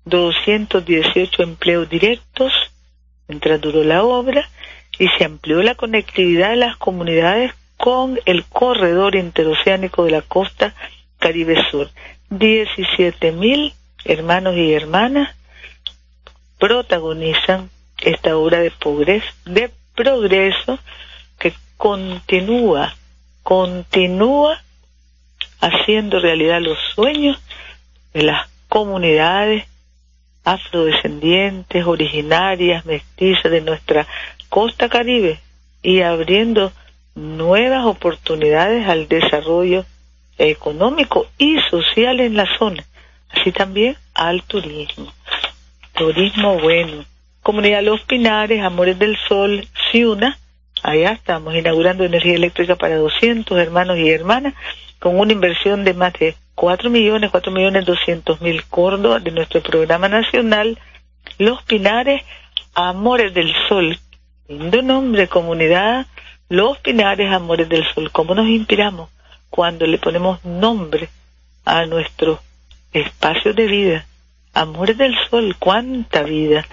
218 0.06 1.42
empleos 1.42 1.90
directos, 1.90 2.54
mientras 3.28 3.60
duró 3.60 3.84
la 3.84 4.04
obra, 4.04 4.48
y 5.00 5.08
se 5.18 5.26
amplió 5.26 5.62
la 5.62 5.76
conectividad 5.76 6.50
de 6.50 6.58
las 6.58 6.78
comunidades 6.78 7.54
con 7.78 8.20
el 8.26 8.46
corredor 8.46 9.16
interoceánico 9.16 10.04
de 10.04 10.12
la 10.12 10.22
costa 10.22 10.74
Caribe 11.20 11.56
Sur. 11.70 11.90
17 12.30 13.32
mil 13.32 13.74
hermanos 14.04 14.56
y 14.56 14.74
hermanas 14.74 15.36
protagonizan 16.58 17.70
esta 18.00 18.38
obra 18.38 18.60
de 18.60 18.72
progreso, 18.72 19.28
de 19.46 19.72
progreso 19.96 20.80
que 21.40 21.54
continúa, 21.78 22.96
continúa 23.44 24.62
haciendo 25.62 26.20
realidad 26.20 26.62
los 26.62 26.78
sueños 26.96 27.40
de 28.14 28.24
las 28.24 28.48
comunidades 28.70 29.68
afrodescendientes, 30.48 31.86
originarias, 31.86 32.86
mestizas 32.86 33.52
de 33.52 33.60
nuestra 33.60 34.08
costa 34.48 34.88
caribe 34.88 35.42
y 35.84 36.02
abriendo 36.02 36.72
nuevas 37.16 37.86
oportunidades 37.86 38.88
al 38.88 39.10
desarrollo 39.10 39.86
económico 40.38 41.28
y 41.38 41.60
social 41.70 42.22
en 42.22 42.38
la 42.38 42.46
zona, 42.58 42.86
así 43.30 43.52
también 43.52 43.98
al 44.14 44.42
turismo. 44.44 45.12
Turismo 45.94 46.60
bueno. 46.60 47.04
Comunidad 47.44 47.84
Los 47.84 48.02
Pinares, 48.02 48.62
Amores 48.62 48.98
del 49.00 49.18
Sol, 49.28 49.68
Ciuna, 49.92 50.38
allá 50.82 51.12
estamos 51.12 51.56
inaugurando 51.56 52.06
energía 52.06 52.36
eléctrica 52.36 52.76
para 52.76 52.96
200 52.96 53.58
hermanos 53.58 53.98
y 53.98 54.10
hermanas 54.10 54.54
con 55.00 55.20
una 55.20 55.34
inversión 55.34 55.84
de 55.84 55.94
más 55.94 56.14
de 56.14 56.36
4 56.58 56.90
millones, 56.90 57.30
4 57.30 57.52
millones 57.52 57.86
200 57.86 58.42
mil 58.42 58.66
Córdoba 58.66 59.20
de 59.20 59.30
nuestro 59.30 59.62
programa 59.62 60.10
nacional 60.10 60.80
Los 61.38 61.62
Pinares, 61.62 62.24
Amores 62.74 63.32
del 63.36 63.54
Sol. 63.70 64.00
Lindo 64.48 64.82
nombre, 64.82 65.28
comunidad 65.28 66.08
los 66.50 66.78
pinares 66.78 67.30
amores 67.34 67.68
del 67.68 67.86
sol, 67.94 68.10
¿cómo 68.12 68.34
nos 68.34 68.48
inspiramos 68.48 69.10
cuando 69.50 69.86
le 69.86 69.98
ponemos 69.98 70.44
nombre 70.46 71.10
a 71.66 71.86
nuestro 71.86 72.40
espacio 72.94 73.54
de 73.54 73.66
vida? 73.66 74.06
Amores 74.54 74.98
del 74.98 75.14
sol, 75.30 75.58
cuánta 75.60 76.24
vida. 76.24 76.66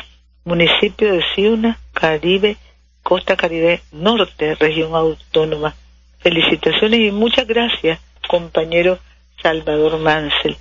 Municipio 0.44 1.12
de 1.12 1.24
Ciuna, 1.34 1.78
Caribe, 1.92 2.56
Costa 3.02 3.36
Caribe 3.36 3.82
Norte, 3.90 4.54
región 4.54 4.94
autónoma. 4.94 5.74
Felicitaciones 6.20 7.00
y 7.00 7.10
muchas 7.10 7.46
gracias, 7.46 7.98
compañero 8.28 9.00
Salvador 9.44 9.98
Mansell. 9.98 10.57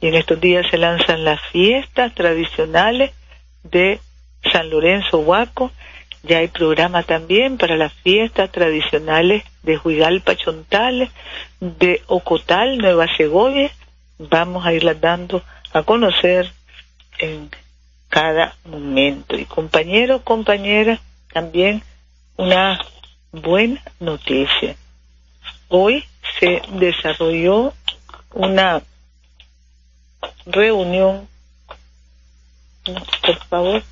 Y 0.00 0.06
en 0.06 0.14
estos 0.14 0.40
días 0.40 0.64
se 0.70 0.78
lanzan 0.78 1.24
las 1.24 1.40
fiestas 1.50 2.14
tradicionales 2.14 3.10
de 3.64 3.98
San 4.52 4.70
Lorenzo 4.70 5.18
Huaco 5.18 5.72
ya 6.22 6.38
hay 6.38 6.48
programa 6.48 7.04
también 7.04 7.58
para 7.58 7.76
las 7.76 7.92
fiestas 7.92 8.50
tradicionales 8.50 9.44
de 9.62 9.78
Huigalpa 9.78 10.36
Chontales, 10.36 11.10
de 11.60 12.02
Ocotal, 12.06 12.78
Nueva 12.78 13.06
Segovia. 13.16 13.70
Vamos 14.18 14.66
a 14.66 14.72
irlas 14.72 15.00
dando 15.00 15.42
a 15.72 15.82
conocer 15.84 16.52
en 17.18 17.50
cada 18.08 18.56
momento. 18.64 19.36
Y 19.36 19.44
compañero, 19.44 20.22
compañera, 20.24 21.00
también 21.32 21.82
una 22.36 22.78
buena 23.30 23.80
noticia. 24.00 24.74
Hoy 25.68 26.04
se 26.40 26.62
desarrolló 26.72 27.74
una 28.32 28.82
reunión, 30.46 31.28
por 32.84 33.36
favor, 33.48 33.82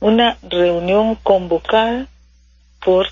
una 0.00 0.38
reunión 0.42 1.14
convocada 1.16 2.06
por 2.84 3.08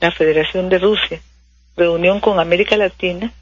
la 0.00 0.10
Federación 0.10 0.68
de 0.68 0.78
Rusia, 0.78 1.20
reunión 1.76 2.20
con 2.20 2.40
América 2.40 2.76
Latina, 2.76 3.32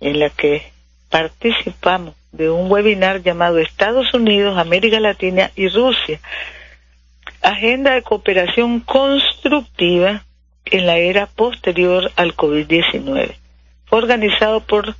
en 0.00 0.20
la 0.20 0.30
que 0.30 0.72
participamos 1.08 2.14
de 2.32 2.50
un 2.50 2.70
webinar 2.70 3.22
llamado 3.22 3.58
Estados 3.58 4.12
Unidos, 4.14 4.58
América 4.58 5.00
Latina 5.00 5.50
y 5.54 5.68
Rusia, 5.68 6.20
Agenda 7.42 7.92
de 7.92 8.02
Cooperación 8.02 8.80
Constructiva 8.80 10.24
en 10.64 10.86
la 10.86 10.96
era 10.96 11.26
posterior 11.26 12.10
al 12.16 12.34
COVID-19. 12.34 13.36
organizado 13.90 14.60
por 14.60 14.96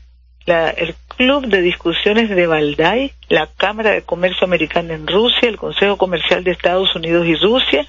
el 0.47 0.95
Club 1.17 1.47
de 1.47 1.61
Discusiones 1.63 2.29
de 2.29 2.47
Valdai, 2.47 3.13
la 3.29 3.49
Cámara 3.57 3.91
de 3.91 4.03
Comercio 4.03 4.47
Americana 4.47 4.95
en 4.95 5.07
Rusia, 5.07 5.49
el 5.49 5.57
Consejo 5.57 5.97
Comercial 5.97 6.43
de 6.43 6.51
Estados 6.51 6.95
Unidos 6.97 7.27
y 7.27 7.37
Rusia 7.37 7.87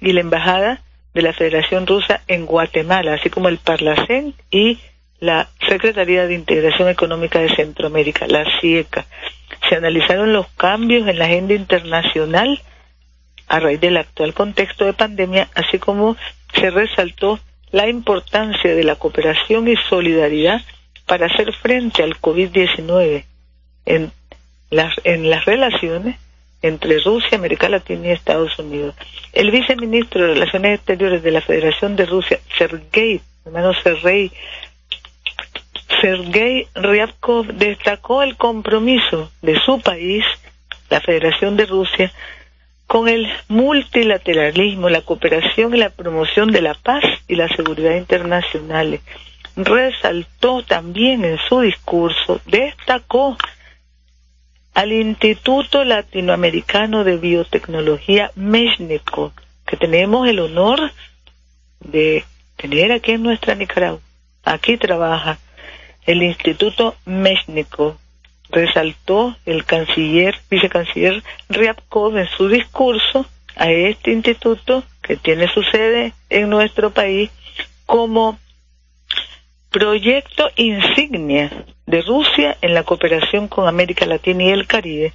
y 0.00 0.12
la 0.12 0.20
Embajada 0.20 0.80
de 1.14 1.22
la 1.22 1.32
Federación 1.32 1.86
Rusa 1.86 2.22
en 2.26 2.46
Guatemala, 2.46 3.14
así 3.14 3.30
como 3.30 3.48
el 3.48 3.58
Parlacén 3.58 4.34
y 4.50 4.78
la 5.20 5.48
Secretaría 5.68 6.26
de 6.26 6.34
Integración 6.34 6.88
Económica 6.88 7.38
de 7.38 7.54
Centroamérica, 7.54 8.26
la 8.26 8.44
CIECA. 8.60 9.06
Se 9.68 9.76
analizaron 9.76 10.32
los 10.32 10.48
cambios 10.56 11.06
en 11.06 11.18
la 11.18 11.26
agenda 11.26 11.54
internacional 11.54 12.60
a 13.46 13.60
raíz 13.60 13.80
del 13.80 13.98
actual 13.98 14.34
contexto 14.34 14.84
de 14.84 14.94
pandemia, 14.94 15.48
así 15.54 15.78
como 15.78 16.16
se 16.54 16.70
resaltó 16.70 17.38
la 17.70 17.88
importancia 17.88 18.74
de 18.74 18.82
la 18.82 18.96
cooperación 18.96 19.68
y 19.68 19.76
solidaridad 19.88 20.60
para 21.06 21.26
hacer 21.26 21.52
frente 21.54 22.02
al 22.02 22.20
COVID-19 22.20 23.24
en 23.86 24.12
las, 24.70 24.94
en 25.04 25.30
las 25.30 25.44
relaciones 25.44 26.16
entre 26.62 27.00
Rusia, 27.00 27.38
América 27.38 27.68
Latina 27.68 28.08
y 28.08 28.10
Estados 28.12 28.58
Unidos. 28.58 28.94
El 29.32 29.50
viceministro 29.50 30.22
de 30.22 30.34
Relaciones 30.34 30.78
Exteriores 30.78 31.22
de 31.22 31.30
la 31.32 31.40
Federación 31.40 31.96
de 31.96 32.06
Rusia, 32.06 32.38
Sergei, 32.56 33.20
hermano 33.44 33.72
Sergei, 33.82 34.30
Sergei 36.00 36.66
Ryabkov, 36.74 37.46
destacó 37.54 38.22
el 38.22 38.36
compromiso 38.36 39.30
de 39.42 39.58
su 39.60 39.80
país, 39.80 40.24
la 40.88 41.00
Federación 41.00 41.56
de 41.56 41.66
Rusia, 41.66 42.12
con 42.86 43.08
el 43.08 43.26
multilateralismo, 43.48 44.88
la 44.88 45.00
cooperación 45.00 45.74
y 45.74 45.78
la 45.78 45.90
promoción 45.90 46.50
de 46.50 46.62
la 46.62 46.74
paz 46.74 47.02
y 47.26 47.36
la 47.36 47.48
seguridad 47.48 47.96
internacionales 47.96 49.00
resaltó 49.56 50.62
también 50.62 51.24
en 51.24 51.38
su 51.48 51.60
discurso, 51.60 52.40
destacó 52.46 53.36
al 54.74 54.92
Instituto 54.92 55.84
Latinoamericano 55.84 57.04
de 57.04 57.18
Biotecnología 57.18 58.30
México, 58.34 59.32
que 59.66 59.76
tenemos 59.76 60.28
el 60.28 60.38
honor 60.38 60.92
de 61.80 62.24
tener 62.56 62.92
aquí 62.92 63.12
en 63.12 63.22
nuestra 63.22 63.54
Nicaragua. 63.54 64.00
Aquí 64.44 64.76
trabaja 64.76 65.38
el 66.06 66.22
Instituto 66.22 66.96
México. 67.04 67.98
Resaltó 68.50 69.34
el 69.46 69.64
canciller, 69.64 70.34
vicecanciller 70.50 71.22
Ryabkov 71.48 72.18
en 72.18 72.28
su 72.28 72.48
discurso 72.48 73.24
a 73.56 73.70
este 73.70 74.12
instituto 74.12 74.84
que 75.02 75.16
tiene 75.16 75.48
su 75.48 75.62
sede 75.62 76.12
en 76.28 76.50
nuestro 76.50 76.90
país 76.90 77.30
como 77.86 78.38
proyecto 79.72 80.50
insignia 80.56 81.50
de 81.86 82.02
Rusia 82.02 82.56
en 82.60 82.74
la 82.74 82.84
cooperación 82.84 83.48
con 83.48 83.66
América 83.66 84.06
Latina 84.06 84.44
y 84.44 84.50
el 84.50 84.66
Caribe, 84.66 85.12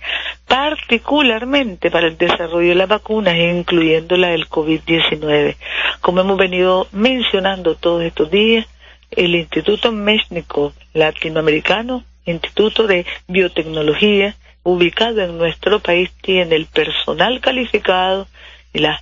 particularmente 0.48 1.90
para 1.90 2.08
el 2.08 2.18
desarrollo 2.18 2.70
de 2.70 2.76
las 2.76 2.90
vacunas, 2.90 3.36
incluyendo 3.36 4.18
la 4.18 4.30
del 4.30 4.50
COVID-19. 4.50 5.56
Como 6.02 6.22
hemos 6.22 6.38
venido 6.38 6.88
mencionando 6.92 7.76
todos 7.76 8.04
estos 8.04 8.30
días, 8.30 8.66
el 9.12 9.36
Instituto 9.36 9.92
Meshnikov 9.92 10.74
Latinoamericano, 10.94 12.04
Instituto 12.26 12.88
de 12.88 13.06
Biotecnología, 13.28 14.36
ubicado 14.64 15.22
en 15.22 15.38
nuestro 15.38 15.80
país, 15.80 16.12
tiene 16.22 16.56
el 16.56 16.66
personal 16.66 17.40
calificado 17.40 18.28
y 18.74 18.80
la 18.80 19.02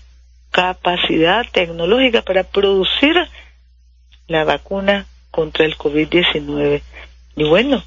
capacidad 0.52 1.44
tecnológica 1.52 2.22
para 2.22 2.44
producir 2.44 3.16
la 4.28 4.44
vacuna 4.44 5.06
contra 5.36 5.66
el 5.66 5.78
COVID-19. 5.78 6.82
Y 7.36 7.44
bueno, 7.44 7.84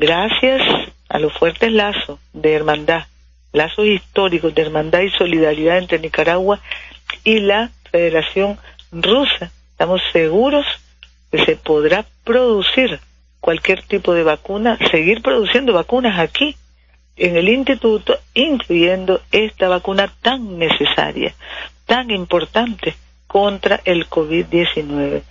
gracias 0.00 0.60
a 1.08 1.20
los 1.20 1.32
fuertes 1.32 1.70
lazos 1.70 2.18
de 2.32 2.54
hermandad, 2.54 3.04
lazos 3.52 3.86
históricos 3.86 4.52
de 4.52 4.62
hermandad 4.62 5.02
y 5.02 5.10
solidaridad 5.10 5.78
entre 5.78 6.00
Nicaragua 6.00 6.58
y 7.22 7.38
la 7.38 7.70
Federación 7.92 8.58
Rusa, 8.90 9.52
estamos 9.70 10.02
seguros 10.12 10.66
que 11.30 11.44
se 11.44 11.54
podrá 11.54 12.04
producir 12.24 12.98
cualquier 13.38 13.84
tipo 13.84 14.12
de 14.12 14.24
vacuna, 14.24 14.76
seguir 14.90 15.22
produciendo 15.22 15.72
vacunas 15.72 16.18
aquí 16.18 16.56
en 17.16 17.36
el 17.36 17.48
instituto, 17.48 18.18
incluyendo 18.34 19.20
esta 19.30 19.68
vacuna 19.68 20.12
tan 20.20 20.58
necesaria, 20.58 21.32
tan 21.86 22.10
importante 22.10 22.96
contra 23.28 23.80
el 23.84 24.08
COVID-19 24.08 25.22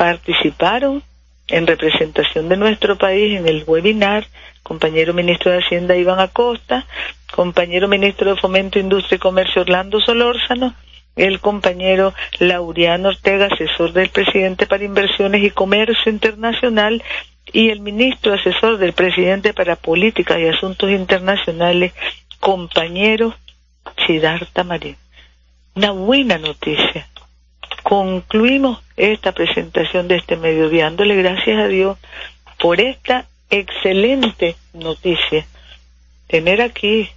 participaron 0.00 1.02
en 1.48 1.66
representación 1.66 2.48
de 2.48 2.56
nuestro 2.56 2.96
país 2.96 3.38
en 3.38 3.46
el 3.46 3.64
webinar 3.66 4.26
compañero 4.62 5.12
ministro 5.12 5.52
de 5.52 5.58
Hacienda 5.58 5.94
Iván 5.94 6.20
Acosta, 6.20 6.86
compañero 7.34 7.86
ministro 7.86 8.30
de 8.30 8.40
Fomento, 8.40 8.78
Industria 8.78 9.16
y 9.16 9.18
Comercio 9.18 9.60
Orlando 9.60 10.00
Solórzano, 10.00 10.74
el 11.16 11.38
compañero 11.40 12.14
Lauriano 12.38 13.10
Ortega, 13.10 13.50
asesor 13.52 13.92
del 13.92 14.08
presidente 14.08 14.66
para 14.66 14.84
Inversiones 14.84 15.44
y 15.44 15.50
Comercio 15.50 16.10
Internacional, 16.10 17.02
y 17.52 17.68
el 17.68 17.80
ministro 17.80 18.32
asesor 18.32 18.78
del 18.78 18.94
presidente 18.94 19.52
para 19.52 19.76
Política 19.76 20.40
y 20.40 20.46
Asuntos 20.46 20.88
Internacionales, 20.90 21.92
compañero 22.38 23.34
Siddhartha 24.06 24.64
Marín. 24.64 24.96
Una 25.74 25.90
buena 25.90 26.38
noticia 26.38 27.09
concluimos 27.90 28.80
esta 28.96 29.32
presentación 29.32 30.06
de 30.06 30.14
este 30.14 30.36
mediodía 30.36 30.84
dándole 30.84 31.16
gracias 31.16 31.58
a 31.58 31.66
Dios 31.66 31.98
por 32.60 32.80
esta 32.80 33.26
excelente 33.50 34.54
noticia. 34.72 35.44
Tener 36.28 36.62
aquí 36.62 37.08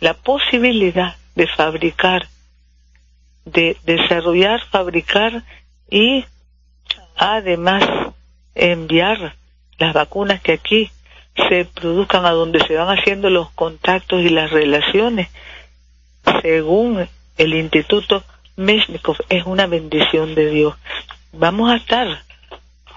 la 0.00 0.14
posibilidad 0.14 1.16
de 1.34 1.46
fabricar, 1.48 2.26
de 3.44 3.76
desarrollar, 3.84 4.62
fabricar 4.70 5.44
y 5.90 6.24
además 7.14 7.84
enviar 8.54 9.36
las 9.76 9.92
vacunas 9.92 10.40
que 10.40 10.54
aquí 10.54 10.90
se 11.50 11.66
produzcan 11.66 12.24
a 12.24 12.30
donde 12.30 12.66
se 12.66 12.74
van 12.74 12.98
haciendo 12.98 13.28
los 13.28 13.50
contactos 13.50 14.22
y 14.22 14.30
las 14.30 14.50
relaciones 14.50 15.28
según 16.40 17.06
el 17.36 17.52
Instituto 17.52 18.24
Meshnikov 18.56 19.16
es 19.28 19.46
una 19.46 19.66
bendición 19.66 20.34
de 20.34 20.50
Dios. 20.50 20.74
Vamos 21.32 21.70
a 21.70 21.76
estar 21.76 22.22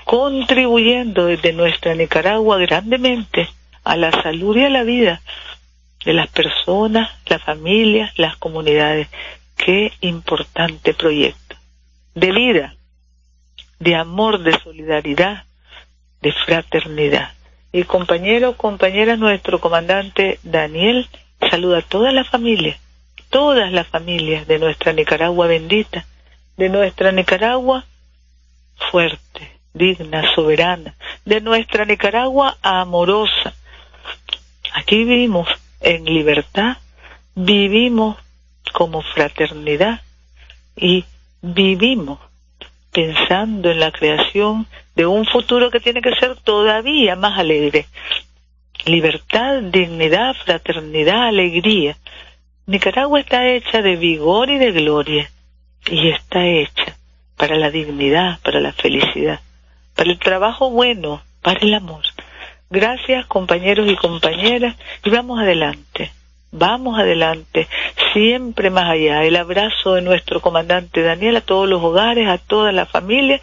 contribuyendo 0.05 1.25
desde 1.25 1.53
nuestra 1.53 1.95
Nicaragua 1.95 2.57
grandemente 2.57 3.49
a 3.83 3.95
la 3.95 4.11
salud 4.11 4.57
y 4.57 4.63
a 4.63 4.69
la 4.69 4.83
vida 4.83 5.21
de 6.05 6.13
las 6.13 6.27
personas, 6.29 7.09
las 7.27 7.41
familias, 7.41 8.17
las 8.17 8.35
comunidades. 8.37 9.07
Qué 9.55 9.93
importante 10.01 10.93
proyecto 10.93 11.55
de 12.15 12.31
vida, 12.31 12.75
de 13.79 13.95
amor, 13.95 14.43
de 14.43 14.57
solidaridad, 14.59 15.45
de 16.21 16.31
fraternidad. 16.31 17.31
Y 17.71 17.83
compañero, 17.83 18.55
compañera, 18.57 19.15
nuestro 19.15 19.59
comandante 19.59 20.39
Daniel 20.43 21.07
saluda 21.49 21.79
a 21.79 21.81
toda 21.81 22.11
la 22.11 22.23
familia 22.23 22.77
todas 23.34 23.72
las 23.72 23.88
familias 23.88 24.46
de 24.48 24.60
nuestra 24.60 24.93
Nicaragua 24.93 25.48
bendita, 25.48 26.06
de 26.56 26.69
nuestra 26.69 27.12
Nicaragua 27.12 27.84
fuerte, 28.91 29.60
digna, 29.74 30.24
soberana, 30.36 30.93
de 31.26 31.41
nuestra 31.41 31.84
Nicaragua 31.84 32.58
amorosa. 32.62 33.56
Aquí 34.76 35.04
vivimos 35.04 35.50
en 35.82 36.06
libertad, 36.06 36.78
vivimos 37.34 38.17
como 38.72 39.02
fraternidad 39.02 40.02
y 40.76 41.04
vivimos 41.41 42.19
pensando 42.91 43.72
en 43.72 43.80
la 43.80 43.91
creación 43.91 44.67
de 44.96 45.08
un 45.08 45.26
futuro 45.26 45.72
que 45.72 45.80
tiene 45.80 46.04
que 46.04 46.15
ser 46.19 46.36
todavía 46.36 47.15
más 47.15 47.39
alegre. 47.39 47.88
Libertad, 48.86 49.63
dignidad, 49.63 50.36
fraternidad, 50.36 51.30
alegría. 51.30 51.98
Nicaragua 52.65 53.19
está 53.19 53.45
hecha 53.45 53.82
de 53.82 53.97
vigor 53.97 54.49
y 54.49 54.58
de 54.58 54.71
gloria 54.71 55.30
y 55.86 56.10
está 56.10 56.45
hecha 56.45 56.97
para 57.36 57.58
la 57.58 57.69
dignidad, 57.69 58.39
para 58.41 58.62
la 58.62 58.71
felicidad, 58.71 59.41
para 59.95 60.10
el 60.10 60.17
trabajo 60.17 60.69
bueno, 60.69 61.21
para 61.41 61.60
el 61.60 61.73
amor. 61.73 62.04
Gracias 62.69 63.26
compañeros 63.26 63.91
y 63.91 63.97
compañeras 63.97 64.78
y 65.04 65.10
vamos 65.10 65.41
adelante, 65.41 66.13
vamos 66.52 66.97
adelante, 66.97 67.67
siempre 68.13 68.69
más 68.69 68.86
allá. 68.86 69.26
El 69.26 69.36
abrazo 69.36 69.95
de 69.95 70.02
nuestro 70.02 70.39
comandante 70.39 71.02
Daniel 71.02 71.36
a 71.36 71.41
todos 71.41 71.67
los 71.67 71.84
hogares, 71.84 72.30
a 72.30 72.38
toda 72.38 72.71
la 72.71 72.86
familia 72.86 73.41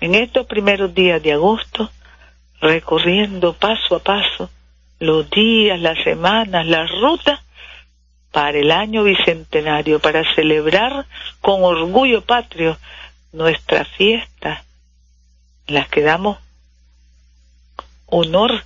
en 0.00 0.14
estos 0.14 0.46
primeros 0.46 0.94
días 0.94 1.22
de 1.22 1.34
agosto, 1.34 1.90
recorriendo 2.62 3.52
paso 3.52 3.96
a 3.96 3.98
paso 3.98 4.48
los 4.98 5.28
días, 5.28 5.78
las 5.78 6.02
semanas, 6.02 6.66
las 6.66 6.90
rutas 7.02 7.40
para 8.32 8.58
el 8.58 8.70
año 8.70 9.04
bicentenario, 9.04 10.00
para 10.00 10.24
celebrar 10.34 11.06
con 11.40 11.62
orgullo 11.62 12.22
patrio 12.22 12.78
nuestra 13.32 13.84
fiesta, 13.84 14.64
en 15.66 15.74
las 15.74 15.88
que 15.88 16.00
damos 16.00 16.38
honor, 18.06 18.64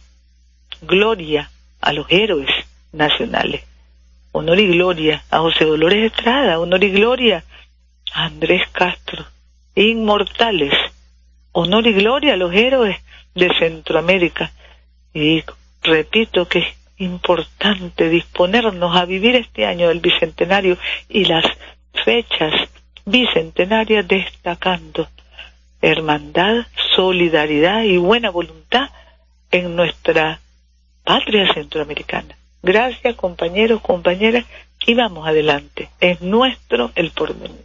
gloria 0.83 1.51
a 1.81 1.93
los 1.93 2.07
héroes 2.09 2.49
nacionales, 2.93 3.65
honor 4.33 4.59
y 4.59 4.69
gloria 4.69 5.25
a 5.31 5.41
José 5.41 5.65
Dolores 5.65 6.13
Estrada, 6.13 6.61
honor 6.61 6.83
y 6.85 6.91
gloria 6.91 7.45
a 8.15 8.27
Andrés 8.27 8.63
Castro, 8.73 9.27
inmortales, 9.75 10.73
honor 11.53 11.87
y 11.87 11.93
gloria 11.93 12.35
a 12.35 12.37
los 12.37 12.55
héroes 12.55 12.97
de 13.35 13.51
Centroamérica. 13.59 14.53
Y 15.13 15.43
repito 15.83 16.49
que 16.49 16.75
importante 16.99 18.09
disponernos 18.09 18.97
a 18.97 19.05
vivir 19.05 19.37
este 19.37 19.67
año 19.67 19.89
del 19.89 20.01
Bicentenario 20.01 20.79
y 21.09 21.25
las 21.25 21.45
fechas 22.05 22.53
bicentenarias 23.05 24.07
destacando 24.07 25.09
hermandad, 25.81 26.67
solidaridad 26.95 27.83
y 27.83 27.97
buena 27.97 28.31
voluntad 28.31 28.89
en 29.51 29.77
nuestra 29.77 30.41
patria 31.05 31.53
centroamericana. 31.55 32.37
Gracias 32.63 33.15
compañeros, 33.15 33.81
compañeras, 33.81 34.45
y 34.87 34.95
vamos 34.95 35.27
adelante. 35.27 35.91
Es 36.01 36.21
nuestro 36.21 36.91
el 36.95 37.11
porvenir. 37.11 37.65